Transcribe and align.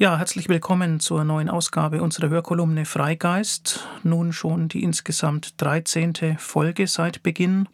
Ja, 0.00 0.16
herzlich 0.16 0.48
willkommen 0.48 0.98
zur 0.98 1.24
neuen 1.24 1.50
Ausgabe 1.50 2.02
unserer 2.02 2.30
Hörkolumne 2.30 2.86
Freigeist. 2.86 3.86
Nun 4.02 4.32
schon 4.32 4.66
die 4.66 4.82
insgesamt 4.82 5.60
13. 5.60 6.38
Folge 6.38 6.86
seit 6.86 7.22
Beginn. 7.22 7.68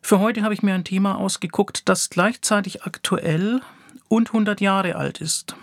Für 0.00 0.20
heute 0.20 0.42
habe 0.42 0.54
ich 0.54 0.62
mir 0.62 0.72
ein 0.72 0.84
Thema 0.84 1.18
ausgeguckt, 1.18 1.86
das 1.90 2.08
gleichzeitig 2.08 2.84
aktuell 2.84 3.60
und 4.08 4.28
100 4.28 4.62
Jahre 4.62 4.96
alt 4.96 5.20
ist. 5.20 5.54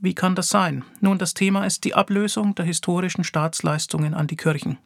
Wie 0.00 0.14
kann 0.14 0.34
das 0.34 0.48
sein? 0.48 0.86
Nun, 1.00 1.18
das 1.18 1.34
Thema 1.34 1.66
ist 1.66 1.84
die 1.84 1.94
Ablösung 1.94 2.54
der 2.54 2.64
historischen 2.64 3.24
Staatsleistungen 3.24 4.14
an 4.14 4.26
die 4.26 4.36
Kirchen. 4.36 4.78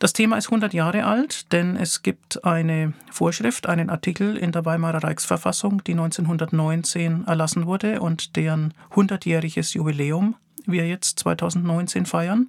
Das 0.00 0.14
Thema 0.14 0.38
ist 0.38 0.46
100 0.46 0.72
Jahre 0.72 1.04
alt, 1.04 1.52
denn 1.52 1.76
es 1.76 2.00
gibt 2.00 2.42
eine 2.42 2.94
Vorschrift, 3.10 3.68
einen 3.68 3.90
Artikel 3.90 4.38
in 4.38 4.50
der 4.50 4.64
Weimarer 4.64 5.04
Reichsverfassung, 5.04 5.84
die 5.84 5.92
1919 5.92 7.26
erlassen 7.26 7.66
wurde 7.66 8.00
und 8.00 8.34
deren 8.34 8.72
100-jähriges 8.94 9.74
Jubiläum 9.74 10.36
wir 10.64 10.88
jetzt 10.88 11.18
2019 11.18 12.06
feiern. 12.06 12.48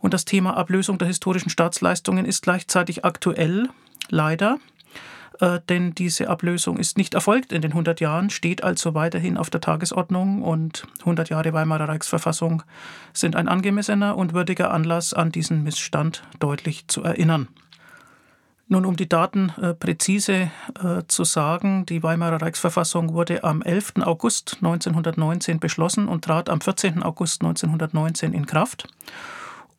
Und 0.00 0.12
das 0.12 0.26
Thema 0.26 0.54
Ablösung 0.54 0.98
der 0.98 1.08
historischen 1.08 1.48
Staatsleistungen 1.48 2.26
ist 2.26 2.42
gleichzeitig 2.42 3.06
aktuell, 3.06 3.70
leider, 4.10 4.58
äh, 5.40 5.60
denn 5.68 5.94
diese 5.94 6.28
Ablösung 6.28 6.78
ist 6.78 6.98
nicht 6.98 7.14
erfolgt 7.14 7.52
in 7.52 7.62
den 7.62 7.72
100 7.72 8.00
Jahren, 8.00 8.30
steht 8.30 8.62
also 8.62 8.94
weiterhin 8.94 9.36
auf 9.36 9.50
der 9.50 9.60
Tagesordnung 9.60 10.42
und 10.42 10.86
100 11.00 11.28
Jahre 11.30 11.52
Weimarer 11.52 11.88
Reichsverfassung 11.88 12.62
sind 13.12 13.36
ein 13.36 13.48
angemessener 13.48 14.16
und 14.16 14.32
würdiger 14.32 14.72
Anlass, 14.72 15.14
an 15.14 15.32
diesen 15.32 15.62
Missstand 15.62 16.22
deutlich 16.38 16.88
zu 16.88 17.02
erinnern. 17.02 17.48
Nun, 18.66 18.86
um 18.86 18.96
die 18.96 19.08
Daten 19.08 19.52
äh, 19.60 19.74
präzise 19.74 20.50
äh, 20.82 21.02
zu 21.06 21.24
sagen, 21.24 21.84
die 21.84 22.02
Weimarer 22.02 22.40
Reichsverfassung 22.40 23.12
wurde 23.12 23.44
am 23.44 23.60
11. 23.60 23.94
August 24.00 24.56
1919 24.62 25.60
beschlossen 25.60 26.08
und 26.08 26.24
trat 26.24 26.48
am 26.48 26.60
14. 26.60 27.02
August 27.02 27.42
1919 27.42 28.32
in 28.32 28.46
Kraft. 28.46 28.88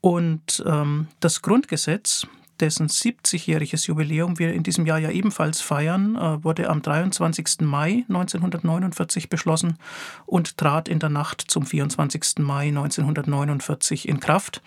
Und 0.02 0.64
ähm, 0.68 1.08
das 1.20 1.42
Grundgesetz, 1.42 2.28
dessen 2.60 2.88
70-jähriges 2.88 3.88
Jubiläum 3.88 4.40
wir 4.40 4.54
in 4.54 4.64
diesem 4.64 4.86
Jahr 4.86 5.00
ja 5.00 5.10
ebenfalls 5.10 5.62
feiern, 5.62 6.16
äh, 6.16 6.44
wurde 6.44 6.70
am 6.70 6.82
23. 6.82 7.62
Mai 7.62 8.06
1949 8.08 9.30
beschlossen 9.30 9.78
und 10.26 10.58
trat 10.58 10.88
in 10.88 11.00
der 11.00 11.10
Nacht 11.10 11.42
zum 11.48 11.66
24. 11.66 12.40
Mai 12.40 12.68
1949 12.68 14.08
in 14.08 14.20
Kraft. 14.20 14.62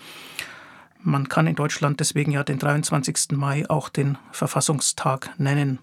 Man 1.01 1.29
kann 1.29 1.47
in 1.47 1.55
Deutschland 1.55 2.01
deswegen 2.01 2.33
ja 2.33 2.43
den 2.43 2.59
23. 2.59 3.33
Mai 3.33 3.69
auch 3.69 3.89
den 3.89 4.19
Verfassungstag 4.33 5.31
nennen. 5.39 5.79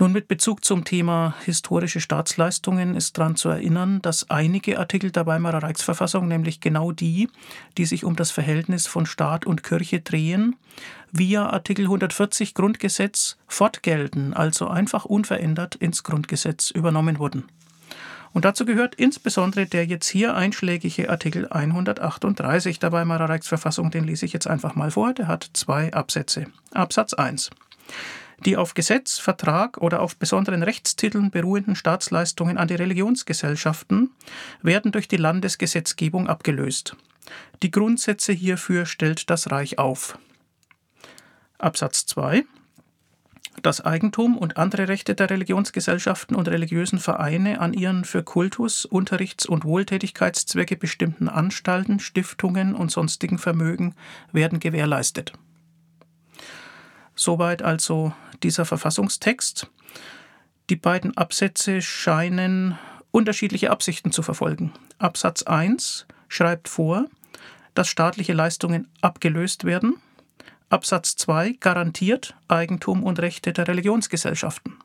Nun, 0.00 0.12
mit 0.12 0.28
Bezug 0.28 0.64
zum 0.64 0.86
Thema 0.86 1.34
historische 1.44 2.00
Staatsleistungen 2.00 2.94
ist 2.94 3.18
daran 3.18 3.36
zu 3.36 3.50
erinnern, 3.50 4.00
dass 4.00 4.30
einige 4.30 4.78
Artikel 4.78 5.10
der 5.10 5.26
Weimarer 5.26 5.62
Reichsverfassung, 5.62 6.26
nämlich 6.26 6.62
genau 6.62 6.90
die, 6.90 7.28
die 7.76 7.84
sich 7.84 8.06
um 8.06 8.16
das 8.16 8.30
Verhältnis 8.30 8.86
von 8.86 9.04
Staat 9.04 9.44
und 9.44 9.62
Kirche 9.62 10.00
drehen, 10.00 10.56
via 11.12 11.50
Artikel 11.50 11.84
140 11.84 12.54
Grundgesetz 12.54 13.36
fortgelten, 13.46 14.32
also 14.32 14.68
einfach 14.68 15.04
unverändert 15.04 15.74
ins 15.74 16.02
Grundgesetz 16.02 16.70
übernommen 16.70 17.18
wurden. 17.18 17.44
Und 18.32 18.46
dazu 18.46 18.64
gehört 18.64 18.94
insbesondere 18.94 19.66
der 19.66 19.84
jetzt 19.84 20.08
hier 20.08 20.34
einschlägige 20.34 21.10
Artikel 21.10 21.46
138 21.50 22.78
der 22.78 22.92
Weimarer 22.92 23.28
Reichsverfassung, 23.28 23.90
den 23.90 24.04
lese 24.04 24.24
ich 24.24 24.32
jetzt 24.32 24.46
einfach 24.46 24.74
mal 24.74 24.92
vor, 24.92 25.12
der 25.12 25.28
hat 25.28 25.50
zwei 25.52 25.92
Absätze. 25.92 26.46
Absatz 26.72 27.12
1 27.12 27.50
die 28.44 28.56
auf 28.56 28.74
Gesetz, 28.74 29.18
Vertrag 29.18 29.78
oder 29.78 30.00
auf 30.00 30.16
besonderen 30.16 30.62
Rechtstiteln 30.62 31.30
beruhenden 31.30 31.76
Staatsleistungen 31.76 32.58
an 32.58 32.68
die 32.68 32.74
Religionsgesellschaften 32.74 34.10
werden 34.62 34.92
durch 34.92 35.08
die 35.08 35.16
Landesgesetzgebung 35.16 36.28
abgelöst. 36.28 36.96
Die 37.62 37.70
Grundsätze 37.70 38.32
hierfür 38.32 38.86
stellt 38.86 39.30
das 39.30 39.50
Reich 39.50 39.78
auf. 39.78 40.18
Absatz 41.58 42.06
2 42.06 42.44
das 43.62 43.82
Eigentum 43.82 44.38
und 44.38 44.56
andere 44.56 44.88
Rechte 44.88 45.14
der 45.14 45.28
Religionsgesellschaften 45.28 46.34
und 46.34 46.48
religiösen 46.48 46.98
Vereine 46.98 47.60
an 47.60 47.74
ihren 47.74 48.04
für 48.04 48.22
Kultus-, 48.22 48.86
Unterrichts- 48.86 49.46
und 49.46 49.64
Wohltätigkeitszwecke 49.64 50.76
bestimmten 50.76 51.28
Anstalten, 51.28 52.00
Stiftungen 52.00 52.74
und 52.74 52.90
sonstigen 52.90 53.38
Vermögen 53.38 53.94
werden 54.32 54.60
gewährleistet. 54.60 55.32
Soweit 57.14 57.62
also 57.62 58.14
dieser 58.42 58.64
Verfassungstext. 58.64 59.70
Die 60.68 60.76
beiden 60.76 61.16
Absätze 61.16 61.82
scheinen 61.82 62.78
unterschiedliche 63.10 63.70
Absichten 63.70 64.12
zu 64.12 64.22
verfolgen. 64.22 64.72
Absatz 64.98 65.42
1 65.42 66.06
schreibt 66.28 66.68
vor, 66.68 67.06
dass 67.74 67.88
staatliche 67.88 68.32
Leistungen 68.32 68.88
abgelöst 69.00 69.64
werden. 69.64 69.96
Absatz 70.68 71.16
2 71.16 71.56
garantiert 71.60 72.36
Eigentum 72.46 73.02
und 73.02 73.18
Rechte 73.18 73.52
der 73.52 73.66
Religionsgesellschaften. 73.66 74.76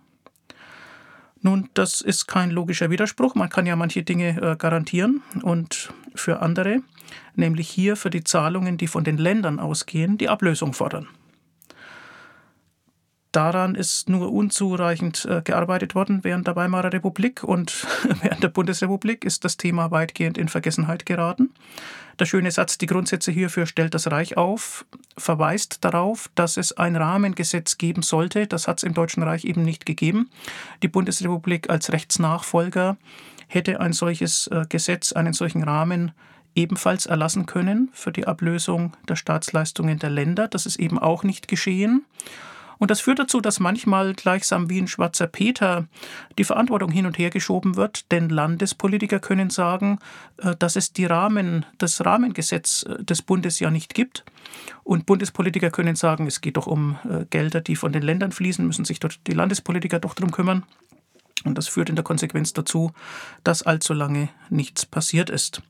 Nun, 1.41 1.69
das 1.75 2.01
ist 2.01 2.25
kein 2.25 2.49
logischer 2.49 2.89
Widerspruch. 2.89 3.35
Man 3.35 3.49
kann 3.49 3.67
ja 3.67 3.75
manche 3.75 4.01
Dinge 4.01 4.41
äh, 4.41 4.55
garantieren 4.55 5.21
und 5.43 5.93
für 6.15 6.41
andere, 6.41 6.81
nämlich 7.35 7.69
hier 7.69 7.95
für 7.95 8.09
die 8.09 8.23
Zahlungen, 8.23 8.77
die 8.77 8.87
von 8.87 9.03
den 9.03 9.19
Ländern 9.19 9.59
ausgehen, 9.59 10.17
die 10.17 10.29
Ablösung 10.29 10.73
fordern. 10.73 11.07
Daran 13.35 13.75
ist 13.75 14.07
nur 14.07 14.31
unzureichend 14.31 15.25
äh, 15.25 15.41
gearbeitet 15.41 15.93
worden 15.93 16.19
während 16.23 16.47
der 16.47 16.55
Weimarer 16.55 16.93
Republik 16.93 17.43
und 17.43 17.85
während 18.21 18.41
der 18.41 18.47
Bundesrepublik 18.47 19.25
ist 19.25 19.43
das 19.43 19.57
Thema 19.57 19.91
weitgehend 19.91 20.37
in 20.37 20.47
Vergessenheit 20.47 21.05
geraten. 21.05 21.49
Der 22.17 22.27
schöne 22.27 22.49
Satz, 22.49 22.77
die 22.77 22.85
Grundsätze 22.85 23.33
hierfür 23.33 23.65
stellt 23.65 23.93
das 23.93 24.09
Reich 24.09 24.37
auf, 24.37 24.85
verweist 25.17 25.83
darauf, 25.83 26.29
dass 26.35 26.55
es 26.55 26.77
ein 26.77 26.95
Rahmengesetz 26.95 27.77
geben 27.77 28.03
sollte. 28.03 28.47
Das 28.47 28.69
hat 28.69 28.77
es 28.77 28.83
im 28.83 28.93
Deutschen 28.93 29.21
Reich 29.21 29.43
eben 29.43 29.63
nicht 29.63 29.85
gegeben. 29.85 30.29
Die 30.81 30.87
Bundesrepublik 30.87 31.69
als 31.69 31.91
Rechtsnachfolger 31.91 32.95
hätte 33.49 33.81
ein 33.81 33.91
solches 33.91 34.47
äh, 34.47 34.63
Gesetz, 34.69 35.11
einen 35.11 35.33
solchen 35.33 35.63
Rahmen 35.63 36.13
ebenfalls 36.55 37.05
erlassen 37.05 37.47
können 37.47 37.89
für 37.91 38.13
die 38.13 38.27
Ablösung 38.27 38.95
der 39.09 39.17
Staatsleistungen 39.17 39.99
der 39.99 40.09
Länder. 40.09 40.47
Das 40.47 40.65
ist 40.65 40.77
eben 40.77 40.97
auch 40.97 41.23
nicht 41.23 41.49
geschehen. 41.49 42.05
Und 42.77 42.91
das 42.91 43.01
führt 43.01 43.19
dazu, 43.19 43.41
dass 43.41 43.59
manchmal 43.59 44.13
gleichsam 44.13 44.69
wie 44.69 44.79
ein 44.79 44.87
schwarzer 44.87 45.27
Peter 45.27 45.87
die 46.37 46.43
Verantwortung 46.43 46.91
hin 46.91 47.05
und 47.05 47.17
her 47.17 47.29
geschoben 47.29 47.75
wird, 47.75 48.11
denn 48.11 48.29
Landespolitiker 48.29 49.19
können 49.19 49.49
sagen, 49.49 49.99
äh, 50.37 50.55
dass 50.55 50.75
es 50.75 50.93
die 50.93 51.05
Rahmen, 51.05 51.65
das 51.77 52.03
Rahmengesetz 52.05 52.83
äh, 52.83 53.03
des 53.03 53.21
Bundes 53.21 53.59
ja 53.59 53.71
nicht 53.71 53.93
gibt. 53.93 54.25
Und 54.83 55.05
Bundespolitiker 55.05 55.71
können 55.71 55.95
sagen, 55.95 56.27
es 56.27 56.41
geht 56.41 56.57
doch 56.57 56.67
um 56.67 56.97
äh, 57.09 57.25
Gelder, 57.29 57.61
die 57.61 57.75
von 57.75 57.91
den 57.91 58.03
Ländern 58.03 58.31
fließen, 58.31 58.65
müssen 58.65 58.85
sich 58.85 58.99
dort 58.99 59.19
die 59.27 59.33
Landespolitiker 59.33 59.99
doch 59.99 60.13
darum 60.13 60.31
kümmern. 60.31 60.63
Und 61.43 61.57
das 61.57 61.67
führt 61.67 61.89
in 61.89 61.95
der 61.95 62.03
Konsequenz 62.03 62.53
dazu, 62.53 62.91
dass 63.43 63.61
allzu 63.61 63.93
lange 63.93 64.29
nichts 64.49 64.85
passiert 64.85 65.29
ist. 65.29 65.61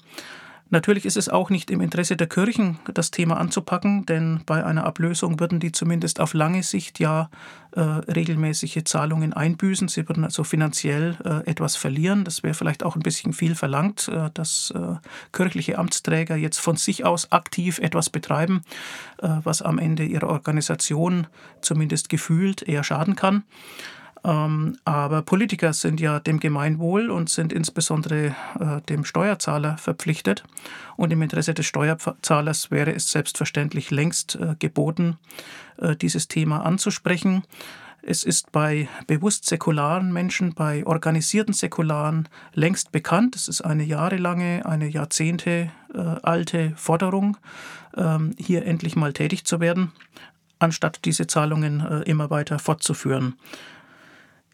Natürlich 0.72 1.06
ist 1.06 1.16
es 1.16 1.30
auch 1.30 1.52
nicht 1.52 1.70
im 1.70 1.80
Interesse 1.80 2.18
der 2.18 2.28
Kirchen, 2.28 2.80
das 2.92 3.12
Thema 3.12 3.38
anzupacken, 3.38 4.06
denn 4.08 4.42
bei 4.48 4.66
einer 4.66 4.86
Ablösung 4.86 5.40
würden 5.40 5.60
die 5.60 5.72
zumindest 5.72 6.20
auf 6.20 6.34
lange 6.34 6.64
Sicht 6.64 7.00
ja 7.00 7.30
äh, 7.72 7.82
regelmäßige 7.82 8.84
Zahlungen 8.84 9.32
einbüßen. 9.32 9.88
Sie 9.90 10.08
würden 10.10 10.24
also 10.24 10.44
finanziell 10.44 11.18
äh, 11.24 11.50
etwas 11.50 11.76
verlieren. 11.76 12.24
Das 12.24 12.42
wäre 12.42 12.56
vielleicht 12.56 12.84
auch 12.84 12.96
ein 12.96 13.04
bisschen 13.04 13.32
viel 13.32 13.54
verlangt, 13.54 14.08
äh, 14.08 14.32
dass 14.34 14.74
äh, 14.76 14.96
kirchliche 15.32 15.78
Amtsträger 15.78 16.36
jetzt 16.36 16.60
von 16.60 16.78
sich 16.78 17.06
aus 17.06 17.32
aktiv 17.32 17.78
etwas 17.78 18.10
betreiben, 18.10 18.64
äh, 19.22 19.30
was 19.44 19.62
am 19.62 19.78
Ende 19.78 20.04
ihrer 20.04 20.30
Organisation 20.30 21.28
zumindest 21.62 22.10
gefühlt 22.10 22.64
eher 22.64 22.84
schaden 22.84 23.16
kann. 23.16 23.44
Ähm, 24.26 24.78
aber 24.86 25.22
Politiker 25.22 25.72
sind 25.74 26.00
ja 26.00 26.20
dem 26.20 26.40
Gemeinwohl 26.40 27.12
und 27.12 27.30
sind 27.30 27.54
insbesondere 27.54 28.36
äh, 28.60 28.82
dem 28.90 29.06
Steuerzahler 29.06 29.78
verpflichtet. 29.78 30.44
Und 30.96 31.14
im 31.14 31.22
Interesse 31.22 31.54
des 31.54 31.68
Steuerzahlers 31.68 32.72
wäre 32.72 32.94
es 32.94 33.12
selbstverständlich 33.12 33.92
längst 33.92 34.36
äh, 34.36 34.56
geboten, 34.58 35.18
äh, 35.78 35.96
dieses 35.96 36.28
Thema 36.28 36.66
anzusprechen. 36.66 37.44
Es 38.02 38.24
ist 38.24 38.52
bei 38.52 38.88
bewusst 39.08 39.46
säkularen 39.46 40.12
Menschen, 40.12 40.54
bei 40.54 40.86
organisierten 40.86 41.54
Säkularen 41.54 42.28
längst 42.54 42.92
bekannt. 42.92 43.36
Es 43.36 43.48
ist 43.48 43.62
eine 43.62 43.84
jahrelange, 43.84 44.66
eine 44.66 44.88
Jahrzehnte 44.88 45.72
äh, 45.94 46.00
alte 46.00 46.74
Forderung, 46.76 47.38
ähm, 47.96 48.34
hier 48.38 48.66
endlich 48.66 48.96
mal 48.96 49.14
tätig 49.14 49.46
zu 49.46 49.60
werden, 49.60 49.92
anstatt 50.60 51.00
diese 51.06 51.28
Zahlungen 51.28 51.80
äh, 51.80 52.02
immer 52.02 52.30
weiter 52.30 52.60
fortzuführen. 52.60 53.36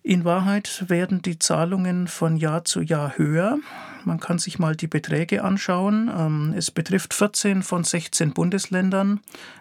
In 0.03 0.25
Wahrheit 0.25 0.86
werden 0.88 1.21
die 1.21 1.38
Zahlungen 1.38 2.07
von 2.07 2.36
Jahr 2.36 2.65
zu 2.65 2.81
Jahr 2.81 3.18
höher. 3.18 3.59
Man 4.03 4.19
kann 4.19 4.39
sich 4.39 4.57
mal 4.57 4.75
die 4.75 4.88
Beträge 4.88 5.44
anschauen. 5.44 6.09
Ähm, 6.15 6.53
es 6.57 6.71
betrifft 6.71 7.13
14 7.13 7.62
von 7.62 7.83
16 7.83 8.33
Bundesländern. 8.33 9.19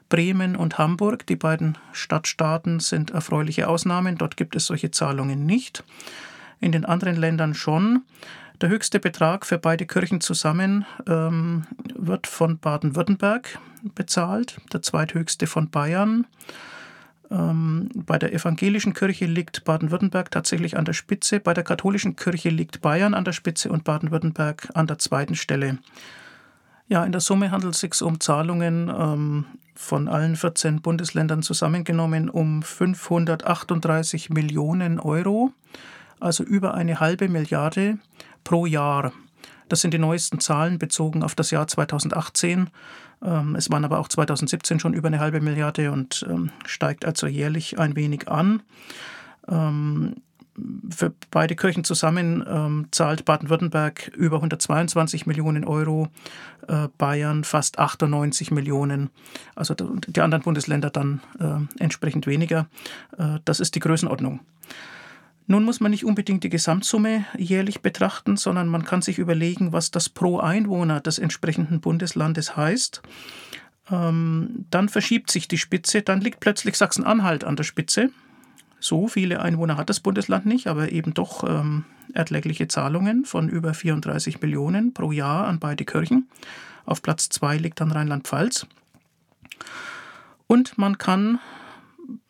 Bremen 0.08 0.56
und 0.56 0.78
Hamburg, 0.78 1.26
die 1.26 1.36
beiden 1.36 1.76
Stadtstaaten, 1.92 2.80
sind 2.80 3.10
erfreuliche 3.10 3.68
Ausnahmen. 3.68 4.16
Dort 4.16 4.38
gibt 4.38 4.56
es 4.56 4.66
solche 4.66 4.90
Zahlungen 4.90 5.44
nicht. 5.44 5.84
In 6.58 6.72
den 6.72 6.86
anderen 6.86 7.16
Ländern 7.16 7.52
schon. 7.52 8.02
Der 8.62 8.70
höchste 8.70 8.98
Betrag 8.98 9.44
für 9.44 9.58
beide 9.58 9.84
Kirchen 9.84 10.22
zusammen 10.22 10.86
ähm, 11.06 11.66
wird 11.94 12.26
von 12.26 12.58
Baden-Württemberg 12.58 13.58
bezahlt, 13.94 14.58
der 14.72 14.80
zweithöchste 14.80 15.46
von 15.46 15.70
Bayern. 15.70 16.26
Ähm, 17.30 17.88
bei 17.94 18.18
der 18.18 18.32
evangelischen 18.32 18.92
Kirche 18.92 19.26
liegt 19.26 19.64
Baden-Württemberg 19.64 20.30
tatsächlich 20.30 20.76
an 20.76 20.84
der 20.84 20.92
Spitze, 20.92 21.40
bei 21.40 21.54
der 21.54 21.64
katholischen 21.64 22.16
Kirche 22.16 22.48
liegt 22.48 22.80
Bayern 22.80 23.14
an 23.14 23.24
der 23.24 23.32
Spitze 23.32 23.70
und 23.70 23.84
Baden-Württemberg 23.84 24.68
an 24.74 24.86
der 24.86 24.98
zweiten 24.98 25.36
Stelle. 25.36 25.78
Ja, 26.88 27.04
in 27.04 27.12
der 27.12 27.20
Summe 27.20 27.52
handelt 27.52 27.74
es 27.74 27.80
sich 27.80 28.02
um 28.02 28.18
Zahlungen 28.18 28.88
ähm, 28.88 29.44
von 29.76 30.08
allen 30.08 30.34
14 30.34 30.82
Bundesländern 30.82 31.42
zusammengenommen 31.42 32.28
um 32.28 32.62
538 32.62 34.30
Millionen 34.30 34.98
Euro, 34.98 35.52
also 36.18 36.42
über 36.42 36.74
eine 36.74 36.98
halbe 36.98 37.28
Milliarde 37.28 37.98
pro 38.42 38.66
Jahr. 38.66 39.12
Das 39.68 39.82
sind 39.82 39.94
die 39.94 39.98
neuesten 39.98 40.40
Zahlen 40.40 40.78
bezogen 40.78 41.22
auf 41.22 41.36
das 41.36 41.52
Jahr 41.52 41.68
2018. 41.68 42.70
Ähm, 43.22 43.54
es 43.56 43.70
waren 43.70 43.84
aber 43.84 43.98
auch 43.98 44.08
2017 44.08 44.80
schon 44.80 44.94
über 44.94 45.08
eine 45.08 45.20
halbe 45.20 45.40
Milliarde 45.40 45.92
und 45.92 46.26
ähm, 46.28 46.50
steigt 46.66 47.04
also 47.04 47.26
jährlich 47.26 47.78
ein 47.78 47.96
wenig 47.96 48.28
an. 48.28 48.62
Ähm, 49.48 50.16
für 50.90 51.12
beide 51.30 51.56
Kirchen 51.56 51.84
zusammen 51.84 52.86
zahlt 52.90 53.24
Baden-Württemberg 53.24 54.08
über 54.08 54.36
122 54.36 55.24
Millionen 55.24 55.64
Euro, 55.64 56.08
äh, 56.68 56.88
Bayern 56.98 57.44
fast 57.44 57.78
98 57.78 58.50
Millionen, 58.50 59.10
also 59.54 59.74
die 59.74 60.20
anderen 60.20 60.42
Bundesländer 60.42 60.90
dann 60.90 61.20
äh, 61.38 61.82
entsprechend 61.82 62.26
weniger. 62.26 62.68
Äh, 63.18 63.38
das 63.44 63.60
ist 63.60 63.74
die 63.74 63.80
Größenordnung. 63.80 64.40
Nun 65.50 65.64
muss 65.64 65.80
man 65.80 65.90
nicht 65.90 66.04
unbedingt 66.04 66.44
die 66.44 66.48
Gesamtsumme 66.48 67.24
jährlich 67.36 67.80
betrachten, 67.80 68.36
sondern 68.36 68.68
man 68.68 68.84
kann 68.84 69.02
sich 69.02 69.18
überlegen, 69.18 69.72
was 69.72 69.90
das 69.90 70.08
pro 70.08 70.38
Einwohner 70.38 71.00
des 71.00 71.18
entsprechenden 71.18 71.80
Bundeslandes 71.80 72.56
heißt. 72.56 73.02
Ähm, 73.90 74.66
dann 74.70 74.88
verschiebt 74.88 75.28
sich 75.28 75.48
die 75.48 75.58
Spitze, 75.58 76.02
dann 76.02 76.20
liegt 76.20 76.38
plötzlich 76.38 76.76
Sachsen-Anhalt 76.76 77.42
an 77.42 77.56
der 77.56 77.64
Spitze. 77.64 78.10
So 78.78 79.08
viele 79.08 79.42
Einwohner 79.42 79.76
hat 79.76 79.90
das 79.90 79.98
Bundesland 79.98 80.46
nicht, 80.46 80.68
aber 80.68 80.92
eben 80.92 81.14
doch 81.14 81.42
ähm, 81.42 81.84
erträgliche 82.14 82.68
Zahlungen 82.68 83.24
von 83.24 83.48
über 83.48 83.74
34 83.74 84.40
Millionen 84.40 84.94
pro 84.94 85.10
Jahr 85.10 85.48
an 85.48 85.58
beide 85.58 85.84
Kirchen. 85.84 86.28
Auf 86.86 87.02
Platz 87.02 87.28
2 87.28 87.56
liegt 87.56 87.80
dann 87.80 87.90
Rheinland-Pfalz. 87.90 88.68
Und 90.46 90.78
man 90.78 90.96
kann 90.96 91.40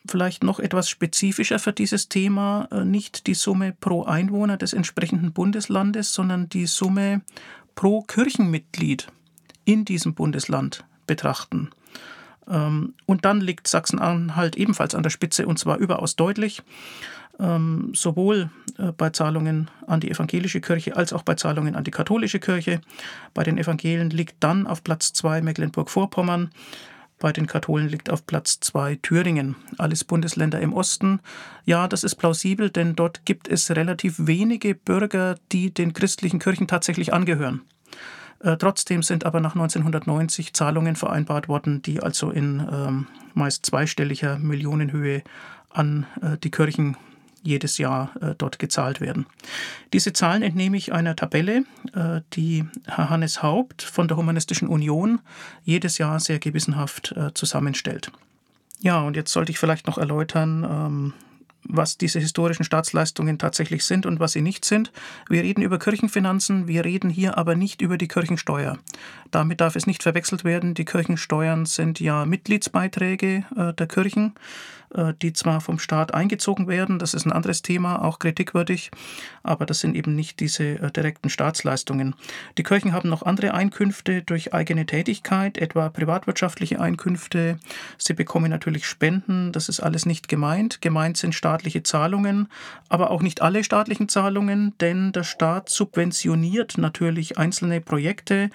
vielleicht 0.07 0.43
noch 0.43 0.59
etwas 0.59 0.89
spezifischer 0.89 1.59
für 1.59 1.73
dieses 1.73 2.09
Thema 2.09 2.67
äh, 2.71 2.83
nicht 2.83 3.27
die 3.27 3.33
Summe 3.33 3.75
pro 3.79 4.03
Einwohner 4.03 4.57
des 4.57 4.73
entsprechenden 4.73 5.31
Bundeslandes, 5.31 6.13
sondern 6.13 6.49
die 6.49 6.65
Summe 6.65 7.21
pro 7.75 8.01
Kirchenmitglied 8.01 9.07
in 9.65 9.85
diesem 9.85 10.13
Bundesland 10.13 10.83
betrachten. 11.07 11.69
Ähm, 12.49 12.93
und 13.05 13.25
dann 13.25 13.41
liegt 13.41 13.67
Sachsen-Anhalt 13.67 14.55
ebenfalls 14.55 14.95
an 14.95 15.03
der 15.03 15.09
Spitze 15.09 15.47
und 15.47 15.59
zwar 15.59 15.77
überaus 15.77 16.15
deutlich, 16.15 16.63
ähm, 17.39 17.91
sowohl 17.95 18.49
äh, 18.77 18.91
bei 18.91 19.09
Zahlungen 19.11 19.69
an 19.87 19.99
die 19.99 20.11
evangelische 20.11 20.61
Kirche 20.61 20.95
als 20.95 21.13
auch 21.13 21.23
bei 21.23 21.35
Zahlungen 21.35 21.75
an 21.75 21.83
die 21.83 21.91
katholische 21.91 22.39
Kirche. 22.39 22.81
Bei 23.33 23.43
den 23.43 23.57
Evangelien 23.57 24.09
liegt 24.09 24.35
dann 24.39 24.67
auf 24.67 24.83
Platz 24.83 25.13
2 25.13 25.41
Mecklenburg-Vorpommern, 25.41 26.49
bei 27.21 27.31
den 27.31 27.47
Katholen 27.47 27.87
liegt 27.87 28.09
auf 28.09 28.25
Platz 28.25 28.59
2 28.59 28.99
Thüringen. 29.01 29.55
Alles 29.77 30.03
Bundesländer 30.03 30.59
im 30.59 30.73
Osten. 30.73 31.21
Ja, 31.63 31.87
das 31.87 32.03
ist 32.03 32.15
plausibel, 32.15 32.69
denn 32.69 32.95
dort 32.95 33.25
gibt 33.25 33.47
es 33.47 33.71
relativ 33.71 34.15
wenige 34.17 34.75
Bürger, 34.75 35.35
die 35.53 35.73
den 35.73 35.93
christlichen 35.93 36.39
Kirchen 36.39 36.67
tatsächlich 36.67 37.13
angehören. 37.13 37.61
Äh, 38.39 38.57
trotzdem 38.57 39.03
sind 39.03 39.25
aber 39.25 39.39
nach 39.39 39.53
1990 39.53 40.53
Zahlungen 40.53 40.95
vereinbart 40.95 41.47
worden, 41.47 41.81
die 41.81 42.01
also 42.01 42.31
in 42.31 42.59
ähm, 42.59 43.07
meist 43.33 43.65
zweistelliger 43.65 44.39
Millionenhöhe 44.39 45.23
an 45.69 46.07
äh, 46.21 46.37
die 46.37 46.51
Kirchen 46.51 46.97
jedes 47.43 47.77
Jahr 47.77 48.11
äh, 48.21 48.35
dort 48.37 48.59
gezahlt 48.59 49.01
werden. 49.01 49.25
Diese 49.93 50.13
Zahlen 50.13 50.43
entnehme 50.43 50.77
ich 50.77 50.93
einer 50.93 51.15
Tabelle, 51.15 51.63
äh, 51.93 52.21
die 52.33 52.65
Herr 52.87 53.09
Hannes 53.09 53.41
Haupt 53.41 53.81
von 53.81 54.07
der 54.07 54.17
Humanistischen 54.17 54.67
Union 54.67 55.19
jedes 55.63 55.97
Jahr 55.97 56.19
sehr 56.19 56.39
gewissenhaft 56.39 57.13
äh, 57.17 57.33
zusammenstellt. 57.33 58.11
Ja, 58.79 59.01
und 59.01 59.15
jetzt 59.15 59.31
sollte 59.31 59.51
ich 59.51 59.59
vielleicht 59.59 59.87
noch 59.87 59.97
erläutern, 59.97 60.63
ähm, 60.63 61.13
was 61.63 61.97
diese 61.97 62.19
historischen 62.19 62.63
Staatsleistungen 62.63 63.37
tatsächlich 63.37 63.85
sind 63.85 64.07
und 64.07 64.19
was 64.19 64.31
sie 64.31 64.41
nicht 64.41 64.65
sind. 64.65 64.91
Wir 65.29 65.43
reden 65.43 65.61
über 65.61 65.77
Kirchenfinanzen, 65.77 66.67
wir 66.67 66.83
reden 66.83 67.11
hier 67.11 67.37
aber 67.37 67.53
nicht 67.53 67.81
über 67.81 67.99
die 67.99 68.07
Kirchensteuer. 68.07 68.79
Damit 69.29 69.61
darf 69.61 69.75
es 69.75 69.85
nicht 69.85 70.01
verwechselt 70.01 70.43
werden. 70.43 70.73
Die 70.73 70.85
Kirchensteuern 70.85 71.67
sind 71.67 71.99
ja 71.99 72.25
Mitgliedsbeiträge 72.25 73.45
der 73.77 73.87
Kirchen. 73.87 74.33
Äh, 74.93 75.13
die 75.21 75.31
zwar 75.31 75.61
vom 75.61 75.79
Staat 75.79 76.13
eingezogen 76.13 76.67
werden, 76.67 76.99
das 76.99 77.13
ist 77.13 77.25
ein 77.25 77.31
anderes 77.31 77.61
Thema, 77.61 78.03
auch 78.03 78.19
kritikwürdig, 78.19 78.91
aber 79.41 79.65
das 79.65 79.79
sind 79.79 79.95
eben 79.95 80.15
nicht 80.15 80.39
diese 80.41 80.63
äh, 80.63 80.91
direkten 80.91 81.29
Staatsleistungen. 81.29 82.13
Die 82.57 82.63
Kirchen 82.63 82.91
haben 82.91 83.07
noch 83.07 83.23
andere 83.23 83.53
Einkünfte 83.53 84.21
durch 84.21 84.53
eigene 84.53 84.85
Tätigkeit, 84.85 85.57
etwa 85.57 85.87
privatwirtschaftliche 85.89 86.81
Einkünfte. 86.81 87.57
Sie 87.97 88.13
bekommen 88.13 88.49
natürlich 88.49 88.85
Spenden, 88.85 89.53
das 89.53 89.69
ist 89.69 89.79
alles 89.79 90.05
nicht 90.05 90.27
gemeint. 90.27 90.81
Gemeint 90.81 91.15
sind 91.15 91.35
staatliche 91.35 91.83
Zahlungen, 91.83 92.49
aber 92.89 93.11
auch 93.11 93.21
nicht 93.21 93.41
alle 93.41 93.63
staatlichen 93.63 94.09
Zahlungen, 94.09 94.73
denn 94.81 95.13
der 95.13 95.23
Staat 95.23 95.69
subventioniert 95.69 96.77
natürlich 96.77 97.37
einzelne 97.37 97.79
Projekte, 97.79 98.49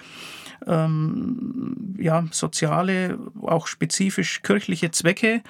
ähm, 0.66 1.96
ja, 1.98 2.24
soziale, 2.30 3.18
auch 3.42 3.66
spezifisch 3.66 4.42
kirchliche 4.42 4.90
Zwecke, 4.90 5.42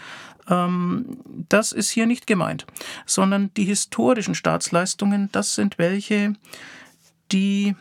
das 0.49 1.73
ist 1.73 1.91
hier 1.91 2.07
nicht 2.07 2.27
gemeint, 2.27 2.67
sondern 3.05 3.51
die 3.57 3.65
historischen 3.65 4.35
Staatsleistungen, 4.35 5.29
das 5.33 5.55
sind 5.55 5.79
welche, 5.79 6.35
die 7.33 7.75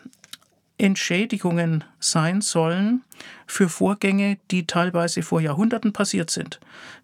Entschädigungen 0.78 1.86
sein 2.00 2.42
sollen 2.42 3.02
für 3.48 3.70
Vorgänge, 3.70 4.38
die 4.52 4.68
teilweise 4.68 5.22
vor 5.22 5.40
Jahrhunderten 5.40 5.94
passiert 5.94 6.30
sind, 6.30 6.60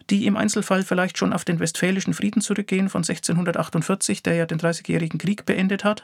die 0.09 0.25
im 0.25 0.35
Einzelfall 0.35 0.83
vielleicht 0.83 1.17
schon 1.17 1.31
auf 1.31 1.45
den 1.45 1.59
Westfälischen 1.59 2.13
Frieden 2.13 2.41
zurückgehen 2.41 2.89
von 2.89 2.99
1648, 2.99 4.23
der 4.23 4.35
ja 4.35 4.45
den 4.45 4.57
Dreißigjährigen 4.57 5.19
Krieg 5.19 5.45
beendet 5.45 5.85
hat, 5.85 6.03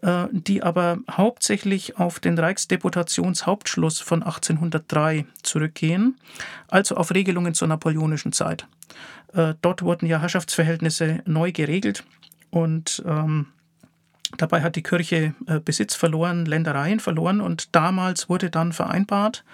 äh, 0.00 0.26
die 0.30 0.62
aber 0.62 0.98
hauptsächlich 1.10 1.98
auf 1.98 2.18
den 2.18 2.38
Reichsdeputationshauptschluss 2.38 4.00
von 4.00 4.22
1803 4.22 5.26
zurückgehen, 5.42 6.18
also 6.68 6.96
auf 6.96 7.12
Regelungen 7.12 7.52
zur 7.52 7.68
napoleonischen 7.68 8.32
Zeit. 8.32 8.66
Äh, 9.32 9.54
dort 9.60 9.82
wurden 9.82 10.06
ja 10.06 10.20
Herrschaftsverhältnisse 10.20 11.22
neu 11.26 11.52
geregelt 11.52 12.04
und 12.50 13.02
ähm, 13.06 13.46
Dabei 14.36 14.62
hat 14.62 14.76
die 14.76 14.82
Kirche 14.82 15.34
äh, 15.46 15.60
Besitz 15.60 15.94
verloren, 15.94 16.46
Ländereien 16.46 17.00
verloren 17.00 17.40
und 17.40 17.74
damals 17.74 18.28
wurde 18.28 18.50
dann 18.50 18.72
vereinbart, 18.72 19.44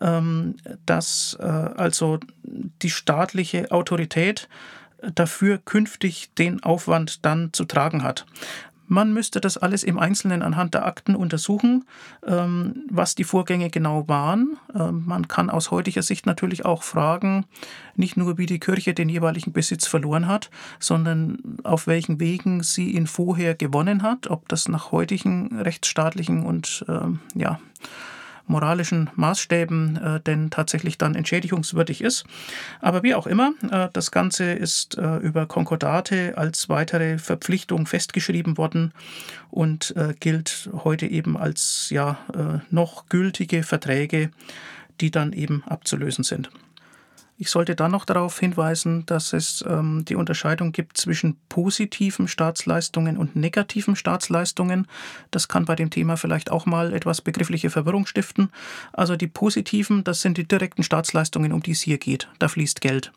ähm, 0.00 0.56
dass 0.86 1.36
äh, 1.40 1.44
also 1.44 2.18
die 2.42 2.90
staatliche 2.90 3.70
Autorität 3.70 4.48
dafür 5.14 5.58
künftig 5.58 6.30
den 6.34 6.62
Aufwand 6.62 7.24
dann 7.24 7.52
zu 7.52 7.64
tragen 7.64 8.02
hat. 8.02 8.26
Man 8.88 9.12
müsste 9.12 9.40
das 9.40 9.58
alles 9.58 9.84
im 9.84 9.98
Einzelnen 9.98 10.42
anhand 10.42 10.74
der 10.74 10.86
Akten 10.86 11.14
untersuchen, 11.14 11.84
ähm, 12.26 12.86
was 12.90 13.14
die 13.14 13.24
Vorgänge 13.24 13.68
genau 13.68 14.08
waren. 14.08 14.56
Ähm, 14.74 15.04
man 15.06 15.28
kann 15.28 15.50
aus 15.50 15.70
heutiger 15.70 16.02
Sicht 16.02 16.24
natürlich 16.24 16.64
auch 16.64 16.82
fragen, 16.82 17.44
nicht 17.94 18.16
nur 18.16 18.38
wie 18.38 18.46
die 18.46 18.58
Kirche 18.58 18.94
den 18.94 19.10
jeweiligen 19.10 19.52
Besitz 19.52 19.86
verloren 19.86 20.26
hat, 20.26 20.50
sondern 20.80 21.58
auf 21.64 21.86
welchen 21.86 22.18
Wegen 22.18 22.62
sie 22.62 22.90
ihn 22.92 23.06
vorher 23.06 23.54
gewonnen 23.54 24.02
hat, 24.02 24.30
ob 24.30 24.48
das 24.48 24.68
nach 24.68 24.90
heutigen 24.90 25.60
rechtsstaatlichen 25.60 26.44
und 26.44 26.84
ähm, 26.88 27.20
ja, 27.34 27.60
moralischen 28.48 29.10
Maßstäben 29.14 29.96
äh, 29.96 30.20
denn 30.20 30.50
tatsächlich 30.50 30.98
dann 30.98 31.14
entschädigungswürdig 31.14 32.02
ist. 32.02 32.24
Aber 32.80 33.02
wie 33.02 33.14
auch 33.14 33.26
immer, 33.26 33.52
äh, 33.70 33.88
das 33.92 34.10
Ganze 34.10 34.52
ist 34.52 34.98
äh, 34.98 35.16
über 35.18 35.46
Konkordate 35.46 36.36
als 36.36 36.68
weitere 36.68 37.18
Verpflichtung 37.18 37.86
festgeschrieben 37.86 38.58
worden 38.58 38.92
und 39.50 39.94
äh, 39.96 40.14
gilt 40.18 40.70
heute 40.84 41.06
eben 41.06 41.36
als 41.36 41.88
ja 41.90 42.18
äh, 42.34 42.58
noch 42.70 43.08
gültige 43.08 43.62
Verträge, 43.62 44.30
die 45.00 45.10
dann 45.10 45.32
eben 45.32 45.62
abzulösen 45.66 46.24
sind. 46.24 46.50
Ich 47.40 47.50
sollte 47.50 47.76
dann 47.76 47.92
noch 47.92 48.04
darauf 48.04 48.40
hinweisen, 48.40 49.06
dass 49.06 49.32
es 49.32 49.64
ähm, 49.66 50.04
die 50.04 50.16
Unterscheidung 50.16 50.72
gibt 50.72 50.96
zwischen 50.96 51.36
positiven 51.48 52.26
Staatsleistungen 52.26 53.16
und 53.16 53.36
negativen 53.36 53.94
Staatsleistungen. 53.94 54.88
Das 55.30 55.46
kann 55.46 55.64
bei 55.64 55.76
dem 55.76 55.88
Thema 55.88 56.16
vielleicht 56.16 56.50
auch 56.50 56.66
mal 56.66 56.92
etwas 56.92 57.20
begriffliche 57.20 57.70
Verwirrung 57.70 58.06
stiften. 58.06 58.50
Also 58.92 59.14
die 59.14 59.28
positiven, 59.28 60.02
das 60.02 60.20
sind 60.20 60.36
die 60.36 60.48
direkten 60.48 60.82
Staatsleistungen, 60.82 61.52
um 61.52 61.62
die 61.62 61.70
es 61.70 61.80
hier 61.80 61.98
geht. 61.98 62.28
Da 62.40 62.48
fließt 62.48 62.80
Geld. 62.80 63.12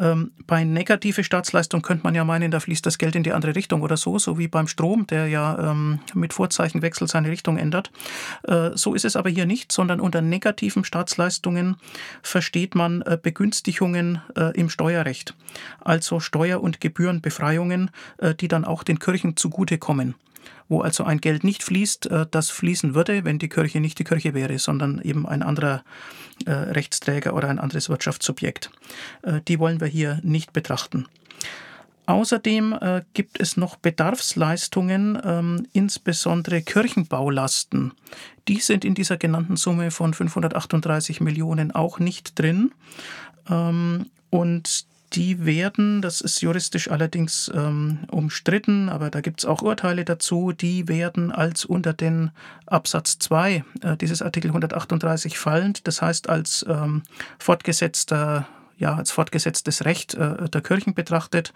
Ähm, 0.00 0.32
bei 0.46 0.64
negative 0.64 1.22
Staatsleistung 1.22 1.82
könnte 1.82 2.04
man 2.04 2.14
ja 2.14 2.24
meinen, 2.24 2.50
da 2.50 2.58
fließt 2.58 2.84
das 2.86 2.96
Geld 2.96 3.14
in 3.14 3.22
die 3.22 3.32
andere 3.32 3.54
Richtung 3.54 3.82
oder 3.82 3.96
so, 3.96 4.18
so 4.18 4.38
wie 4.38 4.48
beim 4.48 4.66
Strom, 4.66 5.06
der 5.06 5.28
ja 5.28 5.70
ähm, 5.70 6.00
mit 6.14 6.32
Vorzeichenwechsel 6.32 7.06
seine 7.06 7.28
Richtung 7.28 7.58
ändert. 7.58 7.90
Äh, 8.44 8.70
so 8.74 8.94
ist 8.94 9.04
es 9.04 9.14
aber 9.14 9.28
hier 9.28 9.46
nicht, 9.46 9.70
sondern 9.70 10.00
unter 10.00 10.22
negativen 10.22 10.84
Staatsleistungen 10.84 11.76
versteht 12.22 12.74
man 12.74 13.02
äh, 13.02 13.18
Begünstigungen 13.20 14.22
äh, 14.36 14.58
im 14.58 14.70
Steuerrecht, 14.70 15.34
also 15.80 16.18
Steuer- 16.18 16.62
und 16.62 16.80
Gebührenbefreiungen, 16.80 17.90
äh, 18.18 18.34
die 18.34 18.48
dann 18.48 18.64
auch 18.64 18.82
den 18.82 18.98
Kirchen 18.98 19.36
zugutekommen 19.36 20.14
wo 20.68 20.80
also 20.80 21.04
ein 21.04 21.20
Geld 21.20 21.44
nicht 21.44 21.62
fließt, 21.62 22.06
äh, 22.06 22.26
das 22.30 22.48
fließen 22.50 22.94
würde, 22.94 23.24
wenn 23.24 23.38
die 23.38 23.48
Kirche 23.48 23.80
nicht 23.80 23.98
die 23.98 24.04
Kirche 24.04 24.32
wäre, 24.34 24.58
sondern 24.58 25.00
eben 25.02 25.26
ein 25.26 25.42
anderer 25.42 25.82
äh, 26.46 26.52
Rechtsträger 26.52 27.34
oder 27.34 27.48
ein 27.48 27.58
anderes 27.58 27.88
Wirtschaftssubjekt. 27.88 28.70
Äh, 29.22 29.40
die 29.46 29.58
wollen 29.58 29.80
wir 29.80 29.88
hier 29.88 30.20
nicht 30.22 30.52
betrachten. 30.52 31.06
Außerdem 32.06 32.76
gibt 33.14 33.38
es 33.38 33.56
noch 33.56 33.76
Bedarfsleistungen, 33.76 35.16
ähm, 35.22 35.68
insbesondere 35.72 36.60
Kirchenbaulasten. 36.60 37.92
Die 38.48 38.58
sind 38.58 38.84
in 38.84 38.96
dieser 38.96 39.16
genannten 39.16 39.56
Summe 39.56 39.92
von 39.92 40.12
538 40.12 41.20
Millionen 41.20 41.70
auch 41.70 42.00
nicht 42.00 42.36
drin. 42.36 42.72
Ähm, 43.48 44.06
und 44.30 44.86
die 45.12 45.44
werden, 45.44 46.02
das 46.02 46.20
ist 46.20 46.40
juristisch 46.40 46.90
allerdings 46.90 47.50
ähm, 47.54 48.00
umstritten, 48.10 48.88
aber 48.88 49.10
da 49.10 49.20
gibt 49.20 49.40
es 49.40 49.46
auch 49.46 49.62
Urteile 49.62 50.04
dazu, 50.04 50.52
die 50.52 50.88
werden 50.88 51.32
als 51.32 51.64
unter 51.64 51.92
den 51.92 52.30
Absatz 52.66 53.18
2 53.18 53.64
äh, 53.82 53.96
dieses 53.96 54.22
Artikel 54.22 54.48
138 54.48 55.38
fallend, 55.38 55.86
das 55.86 56.00
heißt 56.00 56.28
als 56.28 56.64
ähm, 56.68 57.02
fortgesetzter 57.38 58.46
ja, 58.78 58.94
als 58.94 59.10
fortgesetztes 59.10 59.84
Recht 59.84 60.14
äh, 60.14 60.48
der 60.48 60.62
Kirchen 60.62 60.94
betrachtet. 60.94 61.52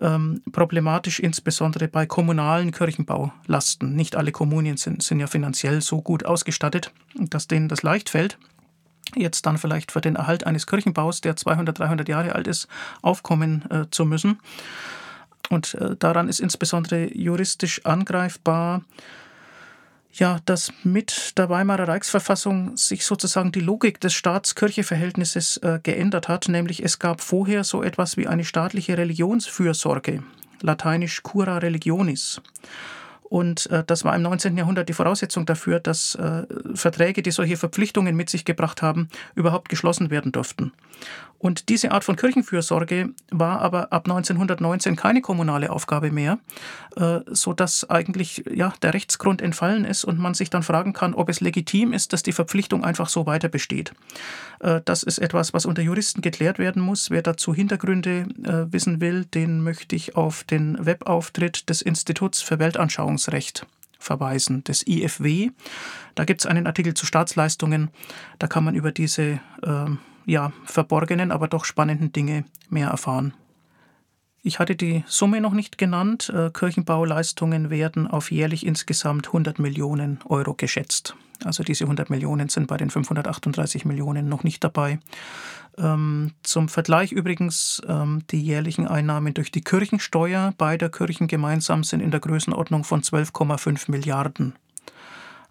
Ähm, 0.00 0.42
problematisch 0.50 1.20
insbesondere 1.20 1.86
bei 1.86 2.04
kommunalen 2.04 2.72
Kirchenbaulasten. 2.72 3.94
Nicht 3.94 4.16
alle 4.16 4.32
Kommunen 4.32 4.76
sind, 4.76 5.04
sind 5.04 5.20
ja 5.20 5.28
finanziell 5.28 5.80
so 5.82 6.02
gut 6.02 6.24
ausgestattet, 6.26 6.92
dass 7.14 7.46
denen 7.46 7.68
das 7.68 7.84
leicht 7.84 8.10
fällt 8.10 8.38
jetzt 9.16 9.46
dann 9.46 9.58
vielleicht 9.58 9.92
für 9.92 10.00
den 10.00 10.16
Erhalt 10.16 10.46
eines 10.46 10.66
Kirchenbaus, 10.66 11.20
der 11.20 11.36
200, 11.36 11.78
300 11.78 12.08
Jahre 12.08 12.34
alt 12.34 12.46
ist, 12.46 12.68
aufkommen 13.02 13.64
äh, 13.70 13.84
zu 13.90 14.04
müssen. 14.04 14.38
Und 15.50 15.74
äh, 15.74 15.96
daran 15.96 16.28
ist 16.28 16.40
insbesondere 16.40 17.12
juristisch 17.14 17.84
angreifbar, 17.84 18.82
ja, 20.12 20.40
dass 20.46 20.72
mit 20.82 21.38
der 21.38 21.48
Weimarer 21.48 21.86
Reichsverfassung 21.86 22.76
sich 22.76 23.04
sozusagen 23.04 23.52
die 23.52 23.60
Logik 23.60 24.00
des 24.00 24.14
Staats-Kirche-Verhältnisses 24.14 25.58
äh, 25.58 25.80
geändert 25.82 26.28
hat, 26.28 26.48
nämlich 26.48 26.82
es 26.82 26.98
gab 26.98 27.20
vorher 27.20 27.62
so 27.62 27.82
etwas 27.82 28.16
wie 28.16 28.26
eine 28.26 28.44
staatliche 28.44 28.98
Religionsfürsorge, 28.98 30.22
lateinisch 30.60 31.22
cura 31.22 31.58
religionis. 31.58 32.40
Und 33.28 33.70
äh, 33.70 33.84
das 33.84 34.04
war 34.04 34.16
im 34.16 34.22
19. 34.22 34.56
Jahrhundert 34.56 34.88
die 34.88 34.94
Voraussetzung 34.94 35.44
dafür, 35.44 35.80
dass 35.80 36.14
äh, 36.14 36.46
Verträge, 36.74 37.22
die 37.22 37.30
solche 37.30 37.56
Verpflichtungen 37.56 38.16
mit 38.16 38.30
sich 38.30 38.44
gebracht 38.44 38.80
haben, 38.80 39.08
überhaupt 39.34 39.68
geschlossen 39.68 40.10
werden 40.10 40.32
durften. 40.32 40.72
Und 41.38 41.68
diese 41.68 41.92
Art 41.92 42.04
von 42.04 42.16
Kirchenfürsorge 42.16 43.10
war 43.30 43.60
aber 43.60 43.92
ab 43.92 44.06
1919 44.06 44.96
keine 44.96 45.20
kommunale 45.20 45.70
Aufgabe 45.70 46.10
mehr, 46.10 46.38
äh, 46.96 47.20
so 47.26 47.52
dass 47.52 47.88
eigentlich 47.88 48.44
ja, 48.52 48.72
der 48.82 48.94
Rechtsgrund 48.94 49.40
entfallen 49.40 49.84
ist 49.84 50.04
und 50.04 50.18
man 50.18 50.34
sich 50.34 50.50
dann 50.50 50.64
fragen 50.64 50.92
kann, 50.92 51.14
ob 51.14 51.28
es 51.28 51.40
legitim 51.40 51.92
ist, 51.92 52.12
dass 52.12 52.22
die 52.24 52.32
Verpflichtung 52.32 52.84
einfach 52.84 53.08
so 53.08 53.26
weiter 53.26 53.48
besteht. 53.48 53.92
Äh, 54.60 54.80
das 54.84 55.04
ist 55.04 55.18
etwas, 55.18 55.54
was 55.54 55.64
unter 55.64 55.82
Juristen 55.82 56.22
geklärt 56.22 56.58
werden 56.58 56.82
muss. 56.82 57.10
Wer 57.10 57.22
dazu 57.22 57.54
Hintergründe 57.54 58.26
äh, 58.42 58.72
wissen 58.72 59.00
will, 59.00 59.24
den 59.24 59.62
möchte 59.62 59.94
ich 59.94 60.16
auf 60.16 60.42
den 60.42 60.84
Webauftritt 60.84 61.68
des 61.68 61.82
Instituts 61.82 62.42
für 62.42 62.58
Weltanschauungsrecht 62.58 63.64
verweisen, 64.00 64.64
des 64.64 64.86
IFW. 64.86 65.50
Da 66.14 66.24
gibt 66.24 66.40
es 66.40 66.46
einen 66.46 66.66
Artikel 66.66 66.94
zu 66.94 67.06
Staatsleistungen. 67.06 67.90
Da 68.38 68.46
kann 68.46 68.64
man 68.64 68.74
über 68.74 68.92
diese 68.92 69.40
äh, 69.62 69.86
ja, 70.28 70.52
verborgenen, 70.64 71.32
aber 71.32 71.48
doch 71.48 71.64
spannenden 71.64 72.12
Dinge 72.12 72.44
mehr 72.68 72.88
erfahren. 72.88 73.32
Ich 74.42 74.58
hatte 74.58 74.76
die 74.76 75.02
Summe 75.06 75.40
noch 75.40 75.52
nicht 75.52 75.78
genannt. 75.78 76.30
Äh, 76.34 76.50
Kirchenbauleistungen 76.50 77.70
werden 77.70 78.06
auf 78.06 78.30
jährlich 78.30 78.64
insgesamt 78.64 79.28
100 79.28 79.58
Millionen 79.58 80.20
Euro 80.26 80.54
geschätzt. 80.54 81.16
Also 81.44 81.64
diese 81.64 81.84
100 81.84 82.10
Millionen 82.10 82.48
sind 82.48 82.66
bei 82.66 82.76
den 82.76 82.90
538 82.90 83.84
Millionen 83.84 84.28
noch 84.28 84.44
nicht 84.44 84.62
dabei. 84.62 85.00
Ähm, 85.78 86.32
zum 86.42 86.68
Vergleich 86.68 87.12
übrigens, 87.12 87.80
ähm, 87.88 88.22
die 88.30 88.42
jährlichen 88.42 88.86
Einnahmen 88.86 89.32
durch 89.34 89.50
die 89.50 89.62
Kirchensteuer 89.62 90.52
beider 90.58 90.90
Kirchen 90.90 91.26
gemeinsam 91.26 91.84
sind 91.84 92.00
in 92.00 92.10
der 92.10 92.20
Größenordnung 92.20 92.84
von 92.84 93.02
12,5 93.02 93.90
Milliarden. 93.90 94.54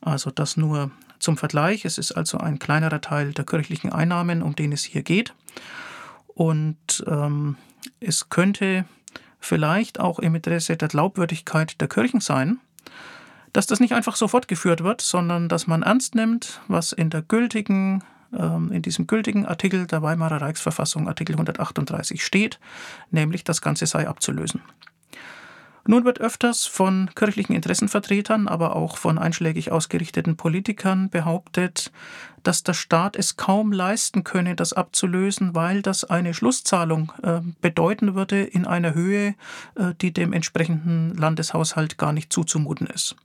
Also 0.01 0.29
das 0.29 0.55
nur 0.55 0.91
zum 1.19 1.37
Vergleich, 1.37 1.85
es 1.85 1.97
ist 1.97 2.11
also 2.11 2.37
ein 2.37 2.59
kleinerer 2.59 3.01
Teil 3.01 3.33
der 3.33 3.45
kirchlichen 3.45 3.91
Einnahmen, 3.91 4.41
um 4.41 4.55
den 4.55 4.71
es 4.71 4.83
hier 4.83 5.03
geht. 5.03 5.33
Und 6.27 7.03
ähm, 7.07 7.57
es 7.99 8.29
könnte 8.29 8.85
vielleicht 9.39 9.99
auch 9.99 10.19
im 10.19 10.35
Interesse 10.35 10.77
der 10.77 10.87
Glaubwürdigkeit 10.87 11.79
der 11.81 11.87
Kirchen 11.87 12.19
sein, 12.19 12.59
dass 13.53 13.67
das 13.67 13.79
nicht 13.79 13.93
einfach 13.93 14.15
so 14.15 14.27
fortgeführt 14.27 14.83
wird, 14.83 15.01
sondern 15.01 15.49
dass 15.49 15.67
man 15.67 15.83
ernst 15.83 16.15
nimmt, 16.15 16.61
was 16.67 16.91
in 16.91 17.09
der 17.09 17.21
gültigen 17.21 18.03
ähm, 18.37 18.71
in 18.71 18.81
diesem 18.81 19.07
gültigen 19.07 19.45
Artikel 19.45 19.87
der 19.87 20.01
Weimarer 20.01 20.41
Reichsverfassung, 20.41 21.07
Artikel 21.07 21.33
138, 21.33 22.23
steht, 22.23 22.59
nämlich 23.11 23.43
das 23.43 23.61
Ganze 23.61 23.85
sei 23.85 24.07
abzulösen. 24.07 24.61
Nun 25.87 26.03
wird 26.03 26.19
öfters 26.19 26.65
von 26.65 27.09
kirchlichen 27.15 27.55
Interessenvertretern, 27.55 28.49
aber 28.49 28.75
auch 28.75 28.97
von 28.97 29.17
einschlägig 29.17 29.71
ausgerichteten 29.71 30.35
Politikern 30.35 31.09
behauptet, 31.09 31.91
dass 32.43 32.63
der 32.63 32.73
Staat 32.73 33.15
es 33.15 33.37
kaum 33.37 33.71
leisten 33.71 34.25
könne, 34.25 34.55
das 34.55 34.73
abzulösen, 34.73 35.55
weil 35.55 35.81
das 35.81 36.03
eine 36.03 36.33
Schlusszahlung 36.33 37.13
äh, 37.23 37.39
bedeuten 37.61 38.15
würde 38.15 38.43
in 38.43 38.67
einer 38.67 38.93
Höhe, 38.93 39.35
äh, 39.75 39.93
die 40.01 40.11
dem 40.11 40.33
entsprechenden 40.33 41.15
Landeshaushalt 41.15 41.97
gar 41.97 42.11
nicht 42.11 42.33
zuzumuten 42.33 42.87
ist. 42.87 43.15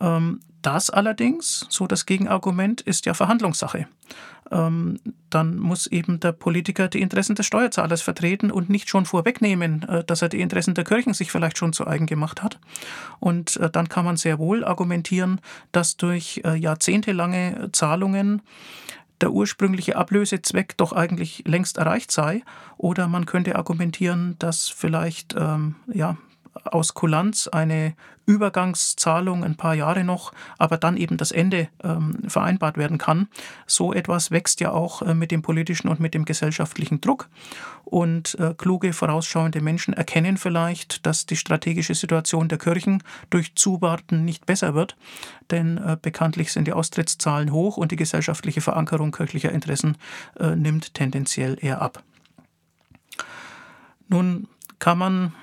Ähm, 0.00 0.40
das 0.64 0.90
allerdings, 0.90 1.66
so 1.68 1.86
das 1.86 2.06
Gegenargument, 2.06 2.80
ist 2.80 3.06
ja 3.06 3.14
Verhandlungssache. 3.14 3.86
Ähm, 4.50 4.98
dann 5.30 5.56
muss 5.56 5.86
eben 5.86 6.20
der 6.20 6.32
Politiker 6.32 6.88
die 6.88 7.00
Interessen 7.00 7.34
des 7.34 7.46
Steuerzahlers 7.46 8.02
vertreten 8.02 8.50
und 8.50 8.68
nicht 8.68 8.88
schon 8.88 9.06
vorwegnehmen, 9.06 9.82
äh, 9.88 10.04
dass 10.04 10.22
er 10.22 10.28
die 10.28 10.40
Interessen 10.40 10.74
der 10.74 10.84
Kirchen 10.84 11.14
sich 11.14 11.30
vielleicht 11.30 11.58
schon 11.58 11.72
zu 11.72 11.86
eigen 11.86 12.06
gemacht 12.06 12.42
hat. 12.42 12.58
Und 13.20 13.56
äh, 13.56 13.70
dann 13.70 13.88
kann 13.88 14.04
man 14.04 14.16
sehr 14.16 14.38
wohl 14.38 14.64
argumentieren, 14.64 15.40
dass 15.72 15.96
durch 15.96 16.42
äh, 16.44 16.56
jahrzehntelange 16.56 17.70
Zahlungen 17.72 18.42
der 19.20 19.32
ursprüngliche 19.32 19.96
Ablösezweck 19.96 20.76
doch 20.76 20.92
eigentlich 20.92 21.44
längst 21.46 21.78
erreicht 21.78 22.10
sei. 22.10 22.42
Oder 22.76 23.08
man 23.08 23.26
könnte 23.26 23.56
argumentieren, 23.56 24.36
dass 24.38 24.68
vielleicht 24.68 25.34
ähm, 25.38 25.76
ja, 25.92 26.16
aus 26.64 26.94
Kulanz 26.94 27.48
eine 27.48 27.94
Übergangszahlung 28.26 29.44
ein 29.44 29.56
paar 29.56 29.74
Jahre 29.74 30.04
noch, 30.04 30.32
aber 30.58 30.78
dann 30.78 30.96
eben 30.96 31.16
das 31.16 31.30
Ende 31.30 31.68
ähm, 31.82 32.18
vereinbart 32.26 32.78
werden 32.78 32.96
kann. 32.96 33.28
So 33.66 33.92
etwas 33.92 34.30
wächst 34.30 34.60
ja 34.60 34.70
auch 34.70 35.02
äh, 35.02 35.14
mit 35.14 35.30
dem 35.30 35.42
politischen 35.42 35.88
und 35.88 36.00
mit 36.00 36.14
dem 36.14 36.24
gesellschaftlichen 36.24 37.00
Druck. 37.00 37.28
Und 37.84 38.38
äh, 38.40 38.54
kluge, 38.56 38.92
vorausschauende 38.92 39.60
Menschen 39.60 39.92
erkennen 39.92 40.38
vielleicht, 40.38 41.04
dass 41.04 41.26
die 41.26 41.36
strategische 41.36 41.94
Situation 41.94 42.48
der 42.48 42.58
Kirchen 42.58 43.02
durch 43.28 43.54
Zuwarten 43.56 44.24
nicht 44.24 44.46
besser 44.46 44.74
wird, 44.74 44.96
denn 45.50 45.76
äh, 45.76 45.98
bekanntlich 46.00 46.50
sind 46.52 46.66
die 46.66 46.72
Austrittszahlen 46.72 47.52
hoch 47.52 47.76
und 47.76 47.92
die 47.92 47.96
gesellschaftliche 47.96 48.62
Verankerung 48.62 49.12
kirchlicher 49.12 49.52
Interessen 49.52 49.98
äh, 50.40 50.56
nimmt 50.56 50.94
tendenziell 50.94 51.58
eher 51.60 51.82
ab. 51.82 52.02
Nun 54.08 54.48
kann 54.78 54.98
man 54.98 55.34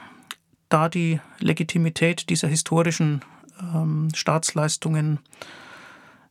da 0.71 0.89
die 0.89 1.19
Legitimität 1.39 2.29
dieser 2.29 2.47
historischen 2.47 3.21
ähm, 3.59 4.09
Staatsleistungen 4.15 5.19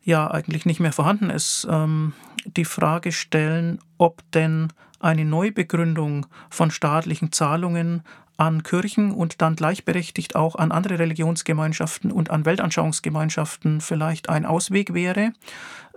ja 0.02 0.30
eigentlich 0.30 0.66
nicht 0.66 0.80
mehr 0.80 0.92
vorhanden 0.92 1.30
ist, 1.30 1.66
ähm, 1.70 2.14
die 2.44 2.64
Frage 2.64 3.12
stellen, 3.12 3.80
ob 3.98 4.22
denn 4.32 4.72
eine 4.98 5.24
Neubegründung 5.24 6.26
von 6.48 6.70
staatlichen 6.70 7.32
Zahlungen 7.32 8.02
an 8.40 8.62
Kirchen 8.62 9.12
und 9.12 9.42
dann 9.42 9.54
gleichberechtigt 9.54 10.34
auch 10.34 10.56
an 10.56 10.72
andere 10.72 10.98
Religionsgemeinschaften 10.98 12.10
und 12.10 12.30
an 12.30 12.46
Weltanschauungsgemeinschaften 12.46 13.82
vielleicht 13.82 14.30
ein 14.30 14.46
Ausweg 14.46 14.94
wäre. 14.94 15.34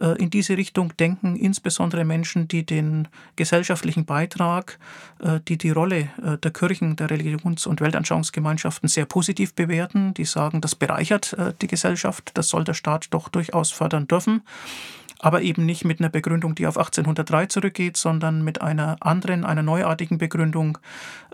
Äh, 0.01 0.21
in 0.21 0.29
diese 0.29 0.57
Richtung 0.57 0.91
denken 0.97 1.37
insbesondere 1.37 2.03
Menschen, 2.03 2.49
die 2.49 2.65
den 2.65 3.07
gesellschaftlichen 3.37 4.03
Beitrag, 4.03 4.77
äh, 5.19 5.39
die 5.47 5.57
die 5.57 5.69
Rolle 5.69 6.09
äh, 6.21 6.37
der 6.37 6.51
Kirchen, 6.51 6.97
der 6.97 7.09
Religions- 7.09 7.65
und 7.65 7.79
Weltanschauungsgemeinschaften 7.79 8.89
sehr 8.89 9.05
positiv 9.05 9.53
bewerten. 9.53 10.13
Die 10.13 10.25
sagen, 10.25 10.59
das 10.59 10.75
bereichert 10.75 11.35
die 11.61 11.67
Gesellschaft, 11.67 12.31
das 12.33 12.49
soll 12.49 12.65
der 12.65 12.73
Staat 12.73 13.07
doch 13.11 13.29
durchaus 13.29 13.71
fördern 13.71 14.07
dürfen. 14.07 14.41
Aber 15.23 15.41
eben 15.41 15.65
nicht 15.65 15.85
mit 15.85 16.01
einer 16.01 16.09
Begründung, 16.09 16.53
die 16.53 16.67
auf 16.67 16.77
1803 16.77 17.45
zurückgeht, 17.45 17.95
sondern 17.95 18.43
mit 18.43 18.61
einer 18.61 18.97
anderen, 18.99 19.45
einer 19.45 19.63
neuartigen 19.63 20.17
Begründung, 20.17 20.77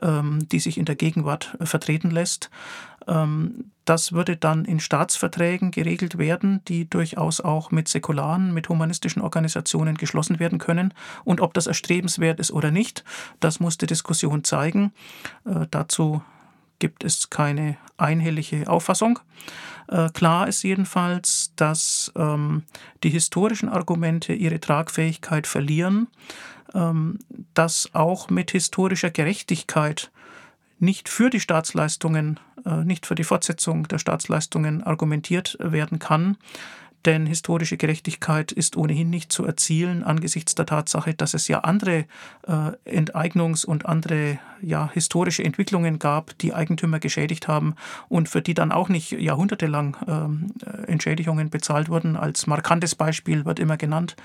ähm, 0.04 0.48
die 0.48 0.60
sich 0.60 0.78
in 0.78 0.86
der 0.86 0.96
Gegenwart 0.96 1.58
vertreten 1.60 2.12
lässt. 2.12 2.52
Ähm, 3.08 3.72
das 3.86 4.12
würde 4.12 4.38
dann 4.38 4.64
in 4.66 4.80
Staatsverträgen 4.80 5.72
geregelt 5.72 6.20
werden, 6.20 6.62
die 6.68 6.88
durchaus 6.88 7.42
auch 7.42 7.72
mit 7.72 7.88
säkularen, 7.88 8.54
mit 8.54 8.70
humanistischen 8.70 9.24
Organisationen 9.24 9.96
geschlossen 9.96 10.40
werden 10.40 10.60
können. 10.60 10.94
Und 11.24 11.42
ob 11.42 11.56
das 11.56 11.66
erstrebenswert 11.66 12.40
ist 12.40 12.52
oder 12.52 12.70
nicht, 12.70 13.04
das 13.40 13.60
muss 13.60 13.80
die 13.80 13.88
Diskussion 13.88 14.44
zeigen. 14.44 14.94
Äh, 15.46 15.66
dazu 15.72 16.22
gibt 16.80 17.04
es 17.04 17.30
keine 17.30 17.78
einhellige 17.98 18.68
Auffassung. 18.68 19.20
Äh, 19.88 20.10
klar 20.10 20.48
ist 20.48 20.64
jedenfalls, 20.64 21.54
dass 21.56 22.12
ähm, 22.16 22.64
die 23.04 23.10
historischen 23.10 23.70
Argumente 23.70 24.34
ihre 24.34 24.60
Tragfähigkeit 24.60 25.48
verlieren, 25.48 26.08
ähm, 26.74 27.20
dass 27.54 27.90
auch 27.94 28.30
mit 28.30 28.52
historischer 28.52 29.10
Gerechtigkeit 29.10 30.12
nicht 30.80 31.10
für 31.10 31.30
die 31.30 31.40
Staatsleistungen, 31.40 32.40
äh, 32.66 32.84
nicht 32.84 33.06
für 33.06 33.16
die 33.16 33.24
Fortsetzung 33.24 33.88
der 33.88 33.98
Staatsleistungen 33.98 34.84
argumentiert 34.84 35.58
werden 35.60 36.00
kann, 36.00 36.38
denn 37.06 37.26
historische 37.26 37.78
Gerechtigkeit 37.78 38.52
ist 38.52 38.76
ohnehin 38.78 39.10
nicht 39.10 39.32
zu 39.32 39.46
erzielen 39.46 40.04
angesichts 40.04 40.56
der 40.56 40.66
Tatsache, 40.66 41.14
dass 41.14 41.34
es 41.34 41.48
ja 41.48 41.60
andere 41.60 42.06
äh, 42.48 42.72
Enteignungs- 42.86 43.66
und 43.66 43.86
andere 43.86 44.40
ja, 44.62 44.90
historische 44.94 45.44
Entwicklungen 45.44 46.00
gab, 46.00 46.38
die 46.40 46.54
Eigentümer 46.54 47.00
geschädigt 47.00 47.48
haben 47.48 47.76
und 48.10 48.28
für 48.28 48.42
die 48.42 48.54
dann 48.54 48.72
auch 48.72 48.90
nicht 48.90 49.12
jahrhundertelang 49.12 49.98
ähm, 50.08 50.54
Entschädigungen 50.88 51.50
bezahlt 51.50 51.90
wurden. 51.90 52.18
Als 52.18 52.48
markantes 52.48 52.96
Beispiel 52.96 53.46
wird 53.46 53.60
immer 53.60 53.78
genannt, 53.78 54.16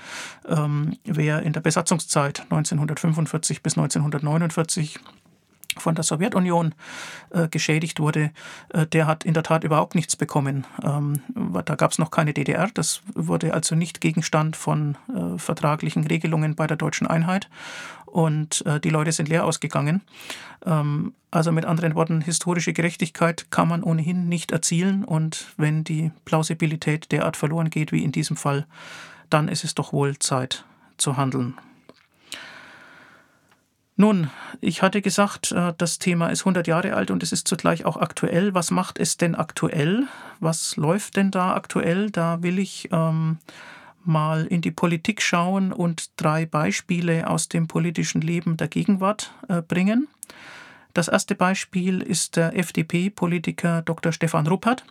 ähm, 0.47 0.97
wer 1.05 1.41
in 1.43 1.53
der 1.53 1.61
Besatzungszeit 1.61 2.41
1945 2.41 3.63
bis 3.63 3.77
1949 3.77 4.99
von 5.77 5.95
der 5.95 6.03
Sowjetunion 6.03 6.73
äh, 7.31 7.47
geschädigt 7.47 7.99
wurde, 7.99 8.31
äh, 8.69 8.85
der 8.87 9.07
hat 9.07 9.23
in 9.23 9.33
der 9.33 9.43
Tat 9.43 9.63
überhaupt 9.63 9.95
nichts 9.95 10.15
bekommen. 10.15 10.65
Ähm, 10.83 11.21
da 11.65 11.75
gab 11.75 11.91
es 11.91 11.99
noch 11.99 12.11
keine 12.11 12.33
DDR, 12.33 12.69
das 12.73 13.01
wurde 13.13 13.53
also 13.53 13.75
nicht 13.75 14.01
Gegenstand 14.01 14.55
von 14.55 14.97
äh, 15.13 15.37
vertraglichen 15.37 16.05
Regelungen 16.05 16.55
bei 16.55 16.67
der 16.67 16.77
deutschen 16.77 17.07
Einheit 17.07 17.49
und 18.15 18.65
äh, 18.65 18.79
die 18.79 18.89
Leute 18.89 19.11
sind 19.11 19.27
leer 19.27 19.45
ausgegangen. 19.45 20.01
Ähm, 20.65 21.13
also 21.31 21.51
mit 21.51 21.65
anderen 21.65 21.95
Worten, 21.95 22.21
historische 22.21 22.71
Gerechtigkeit 22.71 23.47
kann 23.51 23.67
man 23.67 23.83
ohnehin 23.83 24.29
nicht 24.29 24.53
erzielen 24.53 25.03
und 25.03 25.47
wenn 25.57 25.83
die 25.83 26.11
Plausibilität 26.23 27.11
derart 27.11 27.35
verloren 27.35 27.69
geht 27.69 27.91
wie 27.91 28.03
in 28.03 28.13
diesem 28.13 28.37
Fall, 28.37 28.67
dann 29.29 29.49
ist 29.49 29.65
es 29.65 29.75
doch 29.75 29.91
wohl 29.91 30.17
Zeit 30.17 30.63
zu 30.97 31.17
handeln. 31.17 31.55
Nun, 33.97 34.29
ich 34.59 34.81
hatte 34.81 35.01
gesagt, 35.01 35.53
äh, 35.53 35.73
das 35.77 35.99
Thema 35.99 36.27
ist 36.27 36.41
100 36.41 36.67
Jahre 36.67 36.95
alt 36.95 37.11
und 37.11 37.23
es 37.23 37.31
ist 37.31 37.47
zugleich 37.47 37.85
auch 37.85 37.97
aktuell. 37.97 38.53
Was 38.53 38.69
macht 38.71 38.99
es 38.99 39.15
denn 39.15 39.35
aktuell? 39.35 40.07
Was 40.39 40.75
läuft 40.75 41.15
denn 41.15 41.31
da 41.31 41.53
aktuell? 41.53 42.11
Da 42.11 42.43
will 42.43 42.59
ich 42.59 42.89
ähm, 42.91 43.37
mal 44.03 44.45
in 44.45 44.61
die 44.61 44.71
Politik 44.71 45.21
schauen 45.21 45.71
und 45.71 46.11
drei 46.17 46.45
Beispiele 46.45 47.29
aus 47.29 47.47
dem 47.47 47.67
politischen 47.67 48.19
Leben 48.19 48.57
der 48.57 48.67
Gegenwart 48.67 49.33
äh, 49.47 49.61
bringen. 49.61 50.09
Das 50.93 51.07
erste 51.07 51.35
Beispiel 51.35 52.01
ist 52.01 52.35
der 52.35 52.57
FDP-Politiker 52.57 53.81
Dr. 53.81 54.11
Stefan 54.11 54.47
Ruppert, 54.47 54.85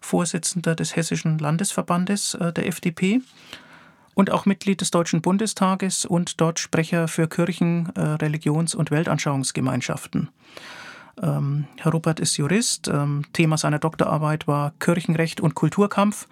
Vorsitzender 0.00 0.74
des 0.74 0.96
Hessischen 0.96 1.38
Landesverbandes 1.38 2.34
äh, 2.34 2.52
der 2.52 2.66
FDP 2.66 3.20
und 4.14 4.30
auch 4.30 4.46
Mitglied 4.46 4.80
des 4.80 4.90
Deutschen 4.90 5.22
Bundestages 5.22 6.04
und 6.04 6.40
dort 6.40 6.58
Sprecher 6.58 7.08
für 7.08 7.28
Kirchen, 7.28 7.90
äh, 7.94 8.00
Religions- 8.00 8.74
und 8.74 8.90
Weltanschauungsgemeinschaften. 8.90 10.28
Ähm, 11.22 11.66
Herr 11.76 11.92
Ruppert 11.92 12.20
ist 12.20 12.36
Jurist. 12.36 12.88
Ähm, 12.88 13.24
Thema 13.32 13.58
seiner 13.58 13.78
Doktorarbeit 13.78 14.46
war 14.46 14.72
Kirchenrecht 14.78 15.40
und 15.40 15.54
Kulturkampf. 15.54 16.26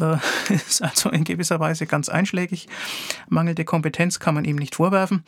Äh, 0.00 0.16
ist 0.52 0.82
also 0.82 1.10
in 1.10 1.24
gewisser 1.24 1.60
Weise 1.60 1.86
ganz 1.86 2.08
einschlägig. 2.08 2.68
Mangelnde 3.28 3.64
Kompetenz 3.64 4.18
kann 4.18 4.34
man 4.34 4.44
ihm 4.44 4.56
nicht 4.56 4.74
vorwerfen. 4.74 5.24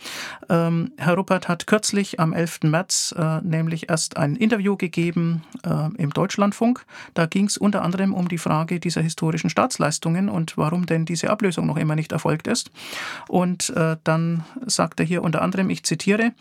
Ähm, 0.48 0.92
Herr 0.96 1.14
Ruppert 1.14 1.48
hat 1.48 1.66
kürzlich 1.66 2.20
am 2.20 2.32
11. 2.32 2.60
März 2.64 3.14
äh, 3.16 3.40
nämlich 3.42 3.88
erst 3.88 4.16
ein 4.16 4.36
Interview 4.36 4.76
gegeben 4.76 5.42
äh, 5.64 5.88
im 5.96 6.10
Deutschlandfunk. 6.10 6.84
Da 7.14 7.26
ging 7.26 7.46
es 7.46 7.56
unter 7.56 7.82
anderem 7.82 8.12
um 8.12 8.28
die 8.28 8.38
Frage 8.38 8.80
dieser 8.80 9.00
historischen 9.00 9.50
Staatsleistungen 9.50 10.28
und 10.28 10.56
warum 10.58 10.86
denn 10.86 11.04
diese 11.04 11.30
Ablösung 11.30 11.66
noch 11.66 11.76
immer 11.76 11.94
nicht 11.94 12.12
erfolgt 12.12 12.46
ist. 12.46 12.70
Und 13.28 13.70
äh, 13.70 13.96
dann 14.04 14.44
sagt 14.66 15.00
er 15.00 15.06
hier 15.06 15.22
unter 15.22 15.42
anderem, 15.42 15.70
ich 15.70 15.84
zitiere, 15.84 16.32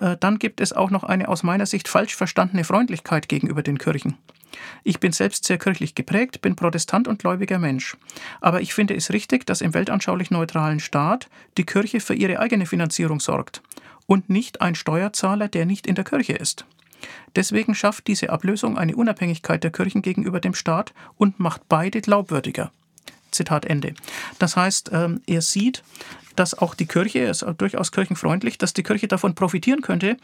äh, 0.00 0.16
dann 0.20 0.38
gibt 0.38 0.60
es 0.60 0.72
auch 0.72 0.90
noch 0.90 1.04
eine 1.04 1.28
aus 1.28 1.42
meiner 1.42 1.66
Sicht 1.66 1.88
falsch 1.88 2.11
falsch 2.12 2.32
verstandene 2.32 2.64
Freundlichkeit 2.64 3.28
gegenüber 3.28 3.62
den 3.62 3.78
Kirchen. 3.78 4.16
Ich 4.84 5.00
bin 5.00 5.12
selbst 5.12 5.44
sehr 5.44 5.58
kirchlich 5.58 5.94
geprägt, 5.94 6.42
bin 6.42 6.56
Protestant 6.56 7.08
und 7.08 7.18
gläubiger 7.18 7.58
Mensch. 7.58 7.96
Aber 8.40 8.60
ich 8.60 8.74
finde 8.74 8.94
es 8.94 9.10
richtig, 9.12 9.46
dass 9.46 9.60
im 9.60 9.74
weltanschaulich 9.74 10.30
neutralen 10.30 10.80
Staat 10.80 11.28
die 11.56 11.64
Kirche 11.64 12.00
für 12.00 12.14
ihre 12.14 12.38
eigene 12.38 12.66
Finanzierung 12.66 13.18
sorgt 13.18 13.62
und 14.06 14.28
nicht 14.28 14.60
ein 14.60 14.74
Steuerzahler, 14.74 15.48
der 15.48 15.64
nicht 15.66 15.86
in 15.86 15.94
der 15.94 16.04
Kirche 16.04 16.34
ist. 16.34 16.66
Deswegen 17.34 17.74
schafft 17.74 18.06
diese 18.06 18.30
Ablösung 18.30 18.76
eine 18.78 18.94
Unabhängigkeit 18.94 19.64
der 19.64 19.72
Kirchen 19.72 20.02
gegenüber 20.02 20.38
dem 20.38 20.54
Staat 20.54 20.92
und 21.16 21.40
macht 21.40 21.62
beide 21.68 22.00
glaubwürdiger. 22.00 22.70
Zitat 23.30 23.64
Ende. 23.64 23.94
Das 24.38 24.56
heißt, 24.56 24.90
ähm, 24.92 25.22
er 25.26 25.40
sieht, 25.40 25.82
dass 26.36 26.56
auch 26.56 26.74
die 26.74 26.86
Kirche, 26.86 27.20
ist 27.20 27.44
durchaus 27.58 27.92
kirchenfreundlich, 27.92 28.58
dass 28.58 28.72
die 28.72 28.82
Kirche 28.82 29.08
davon 29.08 29.34
profitieren 29.34 29.82
könnte, 29.82 30.16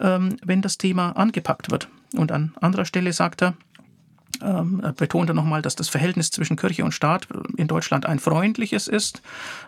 ähm, 0.00 0.36
wenn 0.44 0.62
das 0.62 0.78
Thema 0.78 1.12
angepackt 1.12 1.70
wird. 1.70 1.88
Und 2.14 2.32
an 2.32 2.54
anderer 2.60 2.84
Stelle 2.84 3.12
sagt 3.12 3.42
er, 3.42 3.54
ähm, 4.42 4.82
betonte 4.96 5.34
nochmal, 5.34 5.62
dass 5.62 5.76
das 5.76 5.88
Verhältnis 5.88 6.30
zwischen 6.30 6.56
Kirche 6.56 6.84
und 6.84 6.92
Staat 6.92 7.28
in 7.56 7.68
Deutschland 7.68 8.06
ein 8.06 8.18
freundliches 8.18 8.88
ist, 8.88 9.22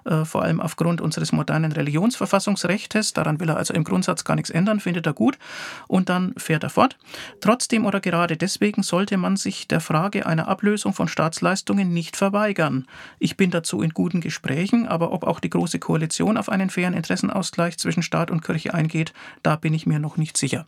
äh, 0.04 0.24
vor 0.24 0.42
allem 0.42 0.60
aufgrund 0.60 1.00
unseres 1.00 1.32
modernen 1.32 1.72
Religionsverfassungsrechts. 1.72 3.12
Daran 3.12 3.40
will 3.40 3.48
er 3.48 3.56
also 3.56 3.74
im 3.74 3.84
Grundsatz 3.84 4.24
gar 4.24 4.36
nichts 4.36 4.50
ändern, 4.50 4.80
findet 4.80 5.06
er 5.06 5.12
gut. 5.12 5.38
Und 5.86 6.08
dann 6.08 6.34
fährt 6.36 6.62
er 6.62 6.70
fort. 6.70 6.96
Trotzdem 7.40 7.86
oder 7.86 8.00
gerade 8.00 8.36
deswegen 8.36 8.82
sollte 8.82 9.16
man 9.16 9.36
sich 9.36 9.68
der 9.68 9.80
Frage 9.80 10.26
einer 10.26 10.48
Ablösung 10.48 10.92
von 10.92 11.08
Staatsleistungen 11.08 11.92
nicht 11.92 12.16
verweigern. 12.16 12.86
Ich 13.18 13.36
bin 13.36 13.50
dazu 13.50 13.82
in 13.82 13.90
guten 13.90 14.20
Gesprächen, 14.20 14.86
aber 14.86 15.12
ob 15.12 15.24
auch 15.24 15.40
die 15.40 15.50
Große 15.50 15.78
Koalition 15.78 16.36
auf 16.36 16.48
einen 16.48 16.70
fairen 16.70 16.94
Interessenausgleich 16.94 17.78
zwischen 17.78 18.02
Staat 18.02 18.30
und 18.30 18.42
Kirche 18.42 18.74
eingeht, 18.74 19.12
da 19.42 19.56
bin 19.56 19.74
ich 19.74 19.86
mir 19.86 19.98
noch 19.98 20.16
nicht 20.16 20.36
sicher. 20.36 20.66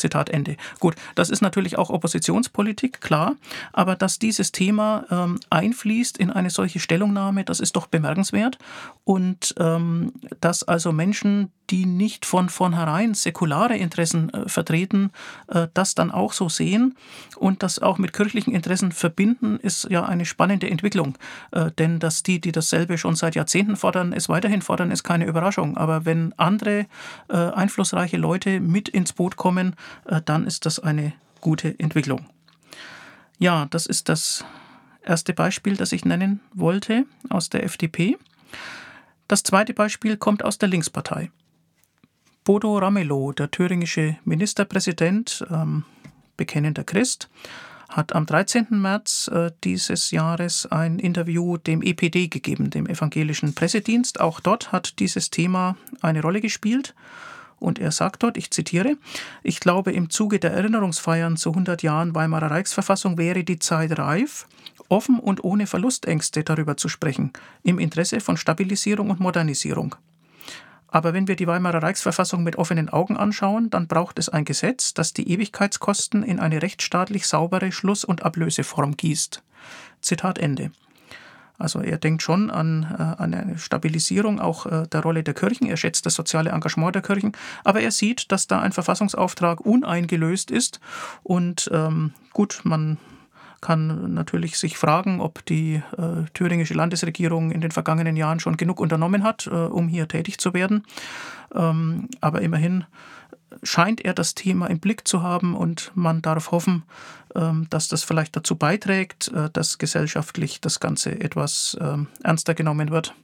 Zitat 0.00 0.30
Ende. 0.30 0.56
Gut, 0.80 0.94
das 1.14 1.30
ist 1.30 1.42
natürlich 1.42 1.78
auch 1.78 1.90
Oppositionspolitik, 1.90 3.00
klar, 3.00 3.36
aber 3.72 3.96
dass 3.96 4.18
dieses 4.18 4.52
Thema 4.52 5.04
ähm, 5.10 5.38
einfließt 5.50 6.18
in 6.18 6.30
eine 6.30 6.50
solche 6.50 6.80
Stellungnahme, 6.80 7.44
das 7.44 7.60
ist 7.60 7.76
doch 7.76 7.86
bemerkenswert. 7.86 8.58
Und 9.04 9.54
ähm, 9.58 10.12
dass 10.40 10.62
also 10.62 10.92
Menschen, 10.92 11.50
die 11.70 11.86
nicht 11.86 12.26
von 12.26 12.48
vornherein 12.48 13.14
säkulare 13.14 13.76
Interessen 13.76 14.32
äh, 14.32 14.48
vertreten, 14.48 15.10
äh, 15.48 15.68
das 15.74 15.94
dann 15.94 16.10
auch 16.10 16.32
so 16.32 16.48
sehen 16.48 16.96
und 17.36 17.62
das 17.62 17.78
auch 17.78 17.98
mit 17.98 18.12
kirchlichen 18.12 18.54
Interessen 18.54 18.92
verbinden, 18.92 19.58
ist 19.60 19.88
ja 19.90 20.04
eine 20.04 20.24
spannende 20.24 20.68
Entwicklung. 20.70 21.16
Äh, 21.52 21.70
denn 21.72 21.98
dass 21.98 22.22
die, 22.22 22.40
die 22.40 22.52
dasselbe 22.52 22.98
schon 22.98 23.16
seit 23.16 23.34
Jahrzehnten 23.34 23.76
fordern, 23.76 24.12
es 24.12 24.28
weiterhin 24.28 24.62
fordern, 24.62 24.90
ist 24.90 25.04
keine 25.04 25.26
Überraschung. 25.26 25.76
Aber 25.76 26.04
wenn 26.04 26.32
andere 26.36 26.86
äh, 27.28 27.36
einflussreiche 27.36 28.16
Leute 28.16 28.60
mit 28.60 28.88
ins 28.88 29.12
Boot 29.12 29.36
kommen, 29.36 29.74
äh, 30.06 30.20
dann 30.24 30.46
ist 30.46 30.66
das 30.66 30.78
eine 30.78 31.12
gute 31.40 31.78
Entwicklung. 31.78 32.26
Ja, 33.40 33.66
das 33.70 33.86
ist 33.86 34.10
das 34.10 34.44
erste 35.02 35.32
Beispiel, 35.32 35.74
das 35.74 35.92
ich 35.92 36.04
nennen 36.04 36.40
wollte 36.52 37.06
aus 37.30 37.48
der 37.48 37.64
FDP. 37.64 38.18
Das 39.28 39.42
zweite 39.42 39.72
Beispiel 39.72 40.18
kommt 40.18 40.44
aus 40.44 40.58
der 40.58 40.68
Linkspartei. 40.68 41.30
Bodo 42.44 42.76
Ramelow, 42.76 43.32
der 43.32 43.50
thüringische 43.50 44.18
Ministerpräsident, 44.26 45.46
ähm, 45.50 45.84
bekennender 46.36 46.84
Christ, 46.84 47.30
hat 47.88 48.14
am 48.14 48.26
13. 48.26 48.66
März 48.72 49.28
äh, 49.28 49.50
dieses 49.64 50.10
Jahres 50.10 50.66
ein 50.66 50.98
Interview 50.98 51.56
dem 51.56 51.80
EPD 51.80 52.28
gegeben, 52.28 52.68
dem 52.68 52.86
Evangelischen 52.86 53.54
Pressedienst. 53.54 54.20
Auch 54.20 54.40
dort 54.40 54.70
hat 54.70 54.98
dieses 54.98 55.30
Thema 55.30 55.78
eine 56.02 56.20
Rolle 56.20 56.42
gespielt. 56.42 56.94
Und 57.60 57.78
er 57.78 57.92
sagt 57.92 58.22
dort, 58.24 58.36
ich 58.36 58.50
zitiere, 58.50 58.96
ich 59.42 59.60
glaube, 59.60 59.92
im 59.92 60.10
Zuge 60.10 60.40
der 60.40 60.52
Erinnerungsfeiern 60.52 61.36
zu 61.36 61.50
100 61.50 61.82
Jahren 61.82 62.14
Weimarer 62.14 62.50
Reichsverfassung 62.50 63.18
wäre 63.18 63.44
die 63.44 63.58
Zeit 63.58 63.96
reif, 63.98 64.48
offen 64.88 65.20
und 65.20 65.44
ohne 65.44 65.66
Verlustängste 65.66 66.42
darüber 66.42 66.76
zu 66.76 66.88
sprechen, 66.88 67.32
im 67.62 67.78
Interesse 67.78 68.20
von 68.20 68.36
Stabilisierung 68.36 69.10
und 69.10 69.20
Modernisierung. 69.20 69.94
Aber 70.88 71.14
wenn 71.14 71.28
wir 71.28 71.36
die 71.36 71.46
Weimarer 71.46 71.82
Reichsverfassung 71.82 72.42
mit 72.42 72.56
offenen 72.56 72.88
Augen 72.88 73.16
anschauen, 73.16 73.70
dann 73.70 73.86
braucht 73.86 74.18
es 74.18 74.28
ein 74.28 74.44
Gesetz, 74.44 74.92
das 74.92 75.12
die 75.12 75.30
Ewigkeitskosten 75.30 76.24
in 76.24 76.40
eine 76.40 76.62
rechtsstaatlich 76.62 77.28
saubere 77.28 77.70
Schluss- 77.70 78.04
und 78.04 78.24
Ablöseform 78.24 78.96
gießt. 78.96 79.42
Zitat 80.00 80.38
Ende. 80.38 80.72
Also 81.60 81.80
er 81.80 81.98
denkt 81.98 82.22
schon 82.22 82.50
an, 82.50 82.86
äh, 82.98 83.22
an 83.22 83.34
eine 83.34 83.58
Stabilisierung 83.58 84.40
auch 84.40 84.66
äh, 84.66 84.86
der 84.88 85.02
Rolle 85.02 85.22
der 85.22 85.34
Kirchen. 85.34 85.66
Er 85.66 85.76
schätzt 85.76 86.06
das 86.06 86.14
soziale 86.14 86.50
Engagement 86.50 86.94
der 86.94 87.02
Kirchen. 87.02 87.32
Aber 87.64 87.80
er 87.80 87.90
sieht, 87.90 88.32
dass 88.32 88.46
da 88.46 88.60
ein 88.60 88.72
Verfassungsauftrag 88.72 89.60
uneingelöst 89.60 90.50
ist. 90.50 90.80
Und 91.22 91.70
ähm, 91.72 92.12
gut, 92.32 92.62
man 92.64 92.98
kann 93.60 94.14
natürlich 94.14 94.58
sich 94.58 94.78
fragen, 94.78 95.20
ob 95.20 95.44
die 95.44 95.82
äh, 95.98 96.24
thüringische 96.32 96.74
Landesregierung 96.74 97.50
in 97.50 97.60
den 97.60 97.70
vergangenen 97.70 98.16
Jahren 98.16 98.40
schon 98.40 98.56
genug 98.56 98.80
unternommen 98.80 99.22
hat, 99.22 99.46
äh, 99.46 99.50
um 99.50 99.88
hier 99.88 100.08
tätig 100.08 100.38
zu 100.38 100.54
werden. 100.54 100.84
Ähm, 101.54 102.08
aber 102.20 102.40
immerhin 102.40 102.84
scheint 103.62 104.00
er 104.04 104.14
das 104.14 104.34
Thema 104.34 104.66
im 104.68 104.80
Blick 104.80 105.06
zu 105.06 105.22
haben 105.22 105.54
und 105.54 105.92
man 105.94 106.22
darf 106.22 106.50
hoffen, 106.50 106.84
ähm, 107.34 107.66
dass 107.70 107.88
das 107.88 108.04
vielleicht 108.04 108.36
dazu 108.36 108.56
beiträgt, 108.56 109.28
äh, 109.28 109.50
dass 109.52 109.78
gesellschaftlich 109.78 110.60
das 110.60 110.80
Ganze 110.80 111.20
etwas 111.20 111.76
ähm, 111.80 112.08
ernster 112.22 112.54
genommen 112.54 112.90
wird 112.90 113.14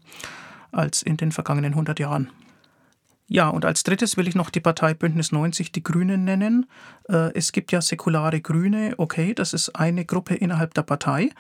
als 0.73 1.03
in 1.03 1.17
den 1.17 1.33
vergangenen 1.33 1.73
100 1.73 1.99
Jahren. 1.99 2.31
Ja, 3.29 3.49
und 3.49 3.65
als 3.65 3.83
drittes 3.83 4.17
will 4.17 4.29
ich 4.29 4.37
noch 4.37 4.51
die 4.51 4.61
Partei 4.61 4.95
Bündnis 4.95 5.33
90, 5.33 5.73
die 5.73 5.83
Grünen, 5.83 6.25
nennen. 6.25 6.67
Äh, 7.09 7.35
es 7.35 7.51
gibt 7.51 7.73
ja 7.73 7.81
säkulare 7.81 8.41
Grüne, 8.41 8.95
okay, 8.99 9.35
das 9.35 9.53
ist 9.53 9.71
eine 9.71 10.05
Gruppe 10.05 10.37
innerhalb 10.37 10.75
der 10.75 10.83
Partei, 10.83 11.31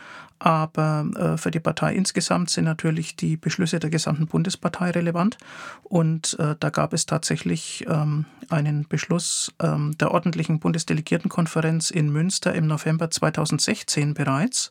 aber 0.40 1.06
äh, 1.14 1.36
für 1.38 1.52
die 1.52 1.60
Partei 1.60 1.94
insgesamt 1.94 2.50
sind 2.50 2.64
natürlich 2.64 3.14
die 3.14 3.36
Beschlüsse 3.36 3.78
der 3.78 3.90
gesamten 3.90 4.26
Bundespartei 4.26 4.90
relevant. 4.90 5.38
Und 5.84 6.36
äh, 6.40 6.56
da 6.58 6.70
gab 6.70 6.92
es 6.92 7.06
tatsächlich 7.06 7.86
ähm, 7.88 8.24
einen 8.50 8.88
Beschluss 8.88 9.54
ähm, 9.62 9.96
der 9.98 10.10
ordentlichen 10.10 10.58
Bundesdelegiertenkonferenz 10.58 11.90
in 11.90 12.10
Münster 12.10 12.52
im 12.52 12.66
November 12.66 13.12
2016 13.12 14.14
bereits 14.14 14.70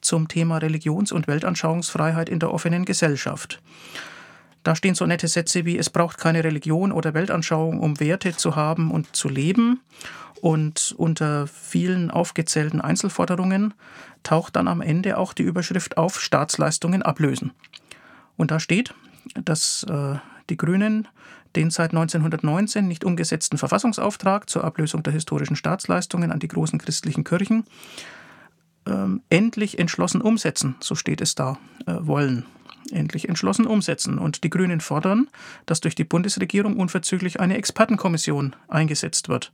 zum 0.00 0.26
Thema 0.26 0.58
Religions- 0.58 1.12
und 1.12 1.28
Weltanschauungsfreiheit 1.28 2.28
in 2.28 2.40
der 2.40 2.52
offenen 2.52 2.84
Gesellschaft. 2.84 3.60
Da 4.62 4.74
stehen 4.74 4.94
so 4.94 5.06
nette 5.06 5.28
Sätze 5.28 5.64
wie, 5.64 5.78
es 5.78 5.90
braucht 5.90 6.18
keine 6.18 6.44
Religion 6.44 6.92
oder 6.92 7.14
Weltanschauung, 7.14 7.80
um 7.80 8.00
Werte 8.00 8.36
zu 8.36 8.56
haben 8.56 8.90
und 8.90 9.14
zu 9.14 9.28
leben. 9.28 9.80
Und 10.40 10.94
unter 10.96 11.46
vielen 11.46 12.10
aufgezählten 12.10 12.80
Einzelforderungen 12.80 13.74
taucht 14.22 14.56
dann 14.56 14.68
am 14.68 14.80
Ende 14.80 15.18
auch 15.18 15.32
die 15.32 15.42
Überschrift 15.42 15.96
auf 15.96 16.20
Staatsleistungen 16.20 17.02
ablösen. 17.02 17.52
Und 18.36 18.50
da 18.50 18.60
steht, 18.60 18.94
dass 19.34 19.84
äh, 19.84 20.16
die 20.48 20.56
Grünen 20.56 21.08
den 21.56 21.70
seit 21.70 21.90
1919 21.90 22.86
nicht 22.86 23.04
umgesetzten 23.04 23.58
Verfassungsauftrag 23.58 24.48
zur 24.48 24.64
Ablösung 24.64 25.02
der 25.02 25.12
historischen 25.12 25.56
Staatsleistungen 25.56 26.30
an 26.30 26.38
die 26.38 26.48
großen 26.48 26.78
christlichen 26.78 27.24
Kirchen 27.24 27.64
äh, 28.86 29.06
endlich 29.30 29.78
entschlossen 29.78 30.20
umsetzen, 30.20 30.76
so 30.80 30.94
steht 30.94 31.20
es 31.20 31.34
da, 31.34 31.58
äh, 31.86 31.94
wollen 32.00 32.44
endlich 32.92 33.28
entschlossen 33.28 33.66
umsetzen. 33.66 34.18
Und 34.18 34.44
die 34.44 34.50
Grünen 34.50 34.80
fordern, 34.80 35.28
dass 35.66 35.80
durch 35.80 35.94
die 35.94 36.04
Bundesregierung 36.04 36.76
unverzüglich 36.76 37.40
eine 37.40 37.56
Expertenkommission 37.56 38.56
eingesetzt 38.68 39.28
wird, 39.28 39.52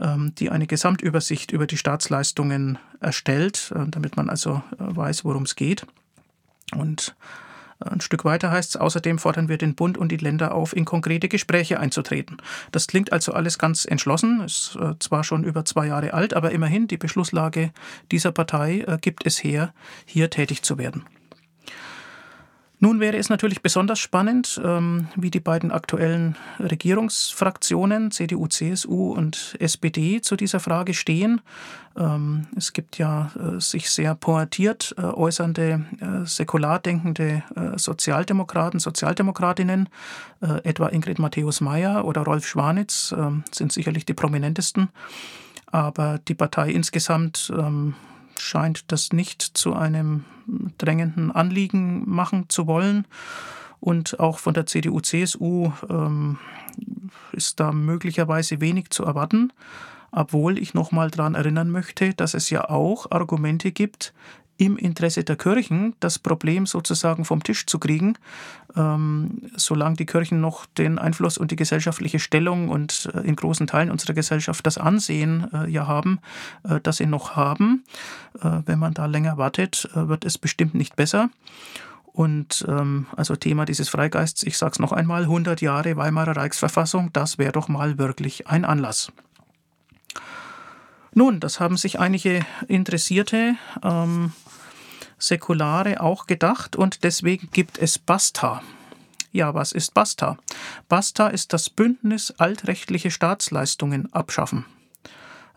ähm, 0.00 0.34
die 0.38 0.50
eine 0.50 0.66
Gesamtübersicht 0.66 1.52
über 1.52 1.66
die 1.66 1.76
Staatsleistungen 1.76 2.78
erstellt, 3.00 3.72
äh, 3.74 3.84
damit 3.88 4.16
man 4.16 4.30
also 4.30 4.62
äh, 4.72 4.96
weiß, 4.96 5.24
worum 5.24 5.42
es 5.42 5.54
geht. 5.54 5.86
Und 6.74 7.14
äh, 7.80 7.90
ein 7.90 8.00
Stück 8.00 8.24
weiter 8.24 8.50
heißt 8.50 8.70
es, 8.70 8.76
außerdem 8.80 9.18
fordern 9.18 9.48
wir 9.48 9.58
den 9.58 9.74
Bund 9.74 9.98
und 9.98 10.10
die 10.10 10.16
Länder 10.16 10.54
auf, 10.54 10.74
in 10.74 10.86
konkrete 10.86 11.28
Gespräche 11.28 11.78
einzutreten. 11.78 12.38
Das 12.70 12.86
klingt 12.86 13.12
also 13.12 13.32
alles 13.32 13.58
ganz 13.58 13.84
entschlossen, 13.84 14.40
ist 14.40 14.78
zwar 14.98 15.24
schon 15.24 15.44
über 15.44 15.64
zwei 15.64 15.88
Jahre 15.88 16.14
alt, 16.14 16.32
aber 16.34 16.52
immerhin 16.52 16.88
die 16.88 16.96
Beschlusslage 16.96 17.70
dieser 18.10 18.32
Partei 18.32 18.84
gibt 19.00 19.26
es 19.26 19.44
her, 19.44 19.74
hier 20.06 20.30
tätig 20.30 20.62
zu 20.62 20.78
werden. 20.78 21.04
Nun 22.82 22.98
wäre 22.98 23.16
es 23.16 23.28
natürlich 23.28 23.62
besonders 23.62 24.00
spannend, 24.00 24.60
ähm, 24.64 25.06
wie 25.14 25.30
die 25.30 25.38
beiden 25.38 25.70
aktuellen 25.70 26.34
Regierungsfraktionen 26.58 28.10
CDU, 28.10 28.48
CSU 28.48 29.12
und 29.12 29.56
SPD 29.60 30.20
zu 30.20 30.34
dieser 30.34 30.58
Frage 30.58 30.92
stehen. 30.92 31.42
Ähm, 31.96 32.48
es 32.56 32.72
gibt 32.72 32.98
ja 32.98 33.30
äh, 33.38 33.60
sich 33.60 33.88
sehr 33.88 34.16
pointiert 34.16 34.96
äh, 34.98 35.02
äußernde, 35.02 35.84
äh, 36.00 36.26
säkular 36.26 36.80
denkende 36.80 37.44
Sozialdemokraten, 37.76 38.80
Sozialdemokratinnen, 38.80 39.88
etwa 40.64 40.88
Ingrid 40.88 41.20
Matthäus-Meyer 41.20 42.04
oder 42.04 42.22
Rolf 42.22 42.48
Schwanitz, 42.48 43.14
ähm, 43.16 43.44
sind 43.52 43.72
sicherlich 43.72 44.06
die 44.06 44.14
prominentesten. 44.14 44.88
Aber 45.66 46.18
die 46.26 46.34
Partei 46.34 46.70
insgesamt 46.70 47.52
scheint 48.38 48.90
das 48.92 49.12
nicht 49.12 49.42
zu 49.42 49.74
einem 49.74 50.24
drängenden 50.78 51.30
Anliegen 51.30 52.08
machen 52.08 52.46
zu 52.48 52.66
wollen. 52.66 53.06
Und 53.80 54.20
auch 54.20 54.38
von 54.38 54.54
der 54.54 54.66
CDU, 54.66 55.00
CSU 55.00 55.72
ähm, 55.90 56.38
ist 57.32 57.58
da 57.58 57.72
möglicherweise 57.72 58.60
wenig 58.60 58.90
zu 58.90 59.04
erwarten, 59.04 59.52
obwohl 60.12 60.58
ich 60.58 60.74
nochmal 60.74 61.10
daran 61.10 61.34
erinnern 61.34 61.70
möchte, 61.70 62.14
dass 62.14 62.34
es 62.34 62.50
ja 62.50 62.68
auch 62.68 63.10
Argumente 63.10 63.72
gibt, 63.72 64.12
im 64.62 64.76
Interesse 64.76 65.24
der 65.24 65.34
Kirchen 65.34 65.96
das 65.98 66.20
Problem 66.20 66.66
sozusagen 66.66 67.24
vom 67.24 67.42
Tisch 67.42 67.66
zu 67.66 67.80
kriegen, 67.80 68.14
ähm, 68.76 69.42
solange 69.56 69.96
die 69.96 70.06
Kirchen 70.06 70.40
noch 70.40 70.66
den 70.66 71.00
Einfluss 71.00 71.36
und 71.36 71.50
die 71.50 71.56
gesellschaftliche 71.56 72.20
Stellung 72.20 72.68
und 72.68 73.10
äh, 73.12 73.26
in 73.26 73.34
großen 73.34 73.66
Teilen 73.66 73.90
unserer 73.90 74.12
Gesellschaft 74.14 74.64
das 74.64 74.78
Ansehen 74.78 75.48
äh, 75.52 75.68
ja 75.68 75.88
haben, 75.88 76.20
äh, 76.62 76.78
das 76.80 76.98
sie 76.98 77.06
noch 77.06 77.34
haben. 77.34 77.82
Äh, 78.40 78.60
wenn 78.64 78.78
man 78.78 78.94
da 78.94 79.06
länger 79.06 79.36
wartet, 79.36 79.90
äh, 79.96 80.06
wird 80.06 80.24
es 80.24 80.38
bestimmt 80.38 80.76
nicht 80.76 80.94
besser. 80.94 81.28
Und 82.12 82.64
ähm, 82.68 83.06
also 83.16 83.34
Thema 83.34 83.64
dieses 83.64 83.88
Freigeists, 83.88 84.44
ich 84.44 84.58
sage 84.58 84.74
es 84.74 84.78
noch 84.78 84.92
einmal, 84.92 85.22
100 85.22 85.60
Jahre 85.60 85.96
Weimarer 85.96 86.36
Reichsverfassung, 86.36 87.12
das 87.12 87.38
wäre 87.38 87.50
doch 87.50 87.66
mal 87.66 87.98
wirklich 87.98 88.46
ein 88.46 88.64
Anlass. 88.64 89.10
Nun, 91.14 91.40
das 91.40 91.58
haben 91.58 91.76
sich 91.76 91.98
einige 91.98 92.40
Interessierte 92.68 93.56
ähm, 93.82 94.32
Säkulare 95.22 96.00
auch 96.00 96.26
gedacht 96.26 96.74
und 96.74 97.04
deswegen 97.04 97.48
gibt 97.52 97.78
es 97.78 97.98
Basta. 97.98 98.60
Ja, 99.30 99.54
was 99.54 99.72
ist 99.72 99.94
Basta? 99.94 100.36
Basta 100.88 101.28
ist 101.28 101.52
das 101.52 101.70
Bündnis 101.70 102.32
altrechtliche 102.38 103.10
Staatsleistungen 103.10 104.12
abschaffen. 104.12 104.66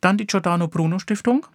dann 0.00 0.18
die 0.18 0.26
Giordano 0.26 0.68
Bruno 0.68 0.98
Stiftung 0.98 1.46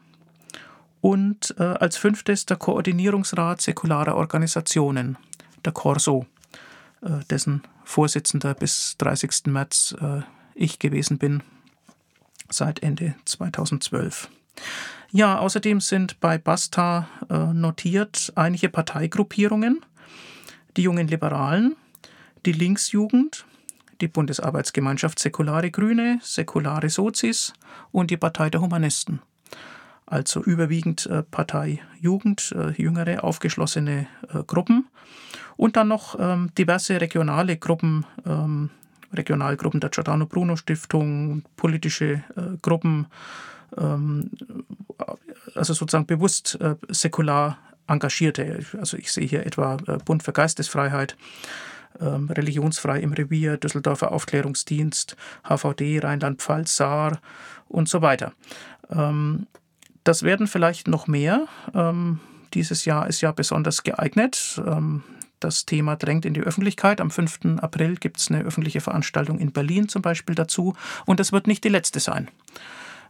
und 1.02 1.56
äh, 1.58 1.64
als 1.64 1.98
fünftes 1.98 2.46
der 2.46 2.58
Koordinierungsrat 2.58 3.62
säkularer 3.62 4.16
Organisationen, 4.16 5.18
der 5.64 5.72
Corso, 5.72 6.26
äh, 7.02 7.24
dessen 7.30 7.64
Vorsitzender 7.84 8.54
bis 8.54 8.96
30. 8.98 9.48
März 9.48 9.96
äh, 10.02 10.22
ich 10.56 10.80
gewesen 10.80 11.18
bin, 11.18 11.42
seit 12.50 12.84
Ende 12.84 13.16
2012. 13.26 14.30
Ja, 15.12 15.40
außerdem 15.40 15.80
sind 15.80 16.20
bei 16.20 16.38
Basta 16.38 17.08
äh, 17.30 17.54
notiert 17.54 18.32
einige 18.36 18.70
Parteigruppierungen, 18.70 19.84
die 20.78 20.84
jungen 20.84 21.08
Liberalen, 21.08 21.76
die 22.46 22.52
Linksjugend, 22.52 23.46
die 24.02 24.08
Bundesarbeitsgemeinschaft 24.08 25.20
Säkulare 25.20 25.72
Grüne, 25.72 26.20
Säkulare 26.22 26.90
Sozis 26.90 27.54
und 27.92 28.12
die 28.12 28.18
Partei 28.18 28.50
der 28.50 28.62
Humanisten. 28.62 29.22
Also 30.06 30.42
überwiegend 30.42 31.06
äh, 31.06 31.22
Partei 31.22 31.82
Jugend, 32.00 32.54
äh, 32.58 32.72
jüngere, 32.82 33.24
aufgeschlossene 33.24 34.08
äh, 34.34 34.44
Gruppen. 34.44 34.88
Und 35.56 35.76
dann 35.76 35.90
noch 35.90 36.18
ähm, 36.20 36.50
diverse 36.58 37.00
regionale 37.00 37.58
Gruppen, 37.58 38.06
ähm, 38.26 38.72
Regionalgruppen 39.14 39.82
der 39.82 39.90
Giordano 39.90 40.26
Bruno 40.26 40.56
Stiftung, 40.56 41.44
politische 41.58 42.24
Gruppen, 42.62 43.08
ähm, 43.76 44.30
also 45.56 45.74
sozusagen 45.74 46.06
bewusst 46.06 46.60
säkular 46.90 47.58
Engagierte. 47.88 48.64
Also 48.80 48.98
ich 48.98 49.12
sehe 49.12 49.26
hier 49.26 49.48
etwa 49.48 49.78
Bund 50.06 50.22
für 50.22 50.32
Geistesfreiheit, 50.32 51.18
ähm, 52.00 52.30
Religionsfrei 52.30 53.00
im 53.00 53.14
Revier, 53.14 53.58
Düsseldorfer 53.58 54.12
Aufklärungsdienst, 54.12 55.16
HVD, 55.48 56.00
Rheinland-Pfalz, 56.00 56.76
Saar 56.76 57.20
und 57.68 57.90
so 57.90 58.02
weiter. 58.02 58.34
Ähm, 58.90 59.48
das 60.04 60.24
werden 60.24 60.48
vielleicht 60.48 60.88
noch 60.88 61.08
mehr. 61.08 61.48
Ähm, 61.74 62.20
dieses 62.54 62.86
Jahr 62.86 63.08
ist 63.08 63.22
ja 63.22 63.32
besonders 63.32 63.84
geeignet. 63.84 64.62
Ähm, 64.66 65.04
das 65.40 65.66
Thema 65.66 65.96
drängt 65.96 66.26
in 66.26 66.34
die 66.34 66.42
Öffentlichkeit. 66.42 67.00
Am 67.00 67.12
5. 67.12 67.60
April 67.62 67.96
gibt 67.96 68.18
es 68.18 68.30
eine 68.30 68.44
öffentliche 68.44 68.82
Veranstaltung 68.82 69.40
in 69.40 69.52
Berlin 69.52 69.88
zum 69.88 70.02
Beispiel 70.02 70.36
dazu. 70.36 70.76
Und 71.06 71.20
das 71.20 71.32
wird 71.32 71.48
nicht 71.48 71.64
die 71.64 71.70
letzte 71.70 72.00
sein. 72.00 72.30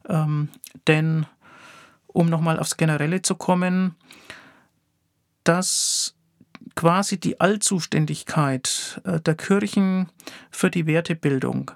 Ähm, 0.07 0.49
denn, 0.87 1.25
um 2.07 2.29
nochmal 2.29 2.59
aufs 2.59 2.77
Generelle 2.77 3.21
zu 3.21 3.35
kommen, 3.35 3.95
dass 5.43 6.15
quasi 6.75 7.19
die 7.19 7.39
Allzuständigkeit 7.39 9.01
äh, 9.03 9.19
der 9.19 9.35
Kirchen 9.35 10.09
für 10.51 10.69
die 10.69 10.85
Wertebildung 10.85 11.71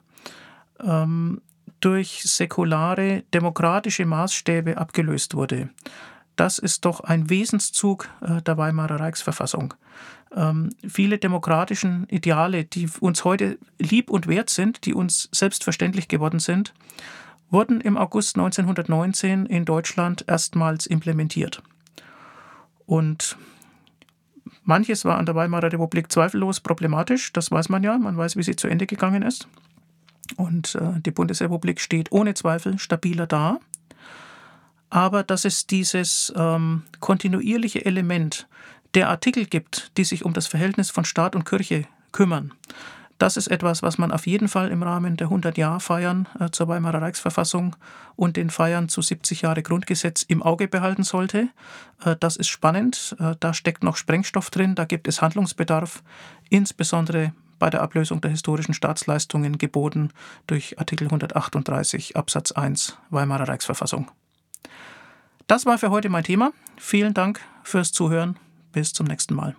ähm, 0.81 1.41
durch 1.79 2.23
säkulare 2.23 3.23
demokratische 3.33 4.05
Maßstäbe 4.05 4.77
abgelöst 4.77 5.35
wurde. 5.35 5.69
Das 6.35 6.57
ist 6.57 6.85
doch 6.85 7.01
ein 7.01 7.29
Wesenszug 7.29 8.09
äh, 8.21 8.41
der 8.41 8.57
Weimarer 8.57 8.99
Reichsverfassung. 8.99 9.73
Ähm, 10.35 10.69
viele 10.87 11.17
demokratischen 11.17 12.07
Ideale, 12.07 12.63
die 12.65 12.89
uns 12.99 13.23
heute 13.23 13.59
lieb 13.77 14.09
und 14.09 14.27
wert 14.27 14.49
sind, 14.49 14.85
die 14.85 14.93
uns 14.93 15.29
selbstverständlich 15.31 16.07
geworden 16.07 16.39
sind, 16.39 16.73
wurden 17.51 17.81
im 17.81 17.97
August 17.97 18.35
1919 18.35 19.45
in 19.45 19.65
Deutschland 19.65 20.25
erstmals 20.27 20.87
implementiert. 20.87 21.61
Und 22.85 23.37
manches 24.63 25.05
war 25.05 25.17
an 25.17 25.25
der 25.25 25.35
Weimarer 25.35 25.71
Republik 25.71 26.11
zweifellos 26.11 26.59
problematisch, 26.59 27.33
das 27.33 27.51
weiß 27.51 27.69
man 27.69 27.83
ja, 27.83 27.97
man 27.97 28.17
weiß, 28.17 28.37
wie 28.37 28.43
sie 28.43 28.55
zu 28.55 28.67
Ende 28.67 28.87
gegangen 28.87 29.23
ist. 29.23 29.47
Und 30.37 30.75
äh, 30.75 30.99
die 31.01 31.11
Bundesrepublik 31.11 31.79
steht 31.79 32.11
ohne 32.11 32.33
Zweifel 32.33 32.79
stabiler 32.79 33.27
da. 33.27 33.59
Aber 34.89 35.23
dass 35.23 35.43
es 35.43 35.67
dieses 35.67 36.31
ähm, 36.35 36.83
kontinuierliche 36.99 37.83
Element 37.83 38.47
der 38.93 39.09
Artikel 39.09 39.45
gibt, 39.45 39.91
die 39.97 40.03
sich 40.03 40.23
um 40.23 40.33
das 40.33 40.47
Verhältnis 40.47 40.91
von 40.91 41.03
Staat 41.03 41.35
und 41.35 41.45
Kirche 41.45 41.85
kümmern, 42.11 42.53
das 43.23 43.37
ist 43.37 43.47
etwas, 43.47 43.81
was 43.81 43.97
man 43.97 44.11
auf 44.11 44.27
jeden 44.27 44.49
Fall 44.49 44.69
im 44.69 44.83
Rahmen 44.83 45.15
der 45.15 45.29
100-Jahr-Feiern 45.29 46.27
äh, 46.41 46.49
zur 46.49 46.67
Weimarer 46.67 47.01
Reichsverfassung 47.01 47.73
und 48.17 48.35
den 48.35 48.49
Feiern 48.49 48.89
zu 48.89 49.01
70 49.01 49.43
Jahre 49.43 49.63
Grundgesetz 49.63 50.23
im 50.23 50.43
Auge 50.43 50.67
behalten 50.67 51.03
sollte. 51.03 51.47
Äh, 52.03 52.17
das 52.19 52.35
ist 52.35 52.49
spannend. 52.49 53.15
Äh, 53.21 53.35
da 53.39 53.53
steckt 53.53 53.81
noch 53.81 53.95
Sprengstoff 53.95 54.49
drin. 54.49 54.75
Da 54.75 54.83
gibt 54.83 55.07
es 55.07 55.21
Handlungsbedarf, 55.21 56.03
insbesondere 56.49 57.31
bei 57.59 57.69
der 57.69 57.81
Ablösung 57.81 58.19
der 58.19 58.31
historischen 58.31 58.73
Staatsleistungen 58.73 59.57
geboten 59.57 60.09
durch 60.45 60.77
Artikel 60.77 61.05
138 61.05 62.17
Absatz 62.17 62.51
1 62.51 62.97
Weimarer 63.09 63.47
Reichsverfassung. 63.47 64.11
Das 65.47 65.65
war 65.65 65.77
für 65.77 65.91
heute 65.91 66.09
mein 66.09 66.25
Thema. 66.25 66.51
Vielen 66.75 67.13
Dank 67.13 67.39
fürs 67.63 67.93
Zuhören. 67.93 68.35
Bis 68.73 68.91
zum 68.91 69.07
nächsten 69.07 69.33
Mal. 69.33 69.55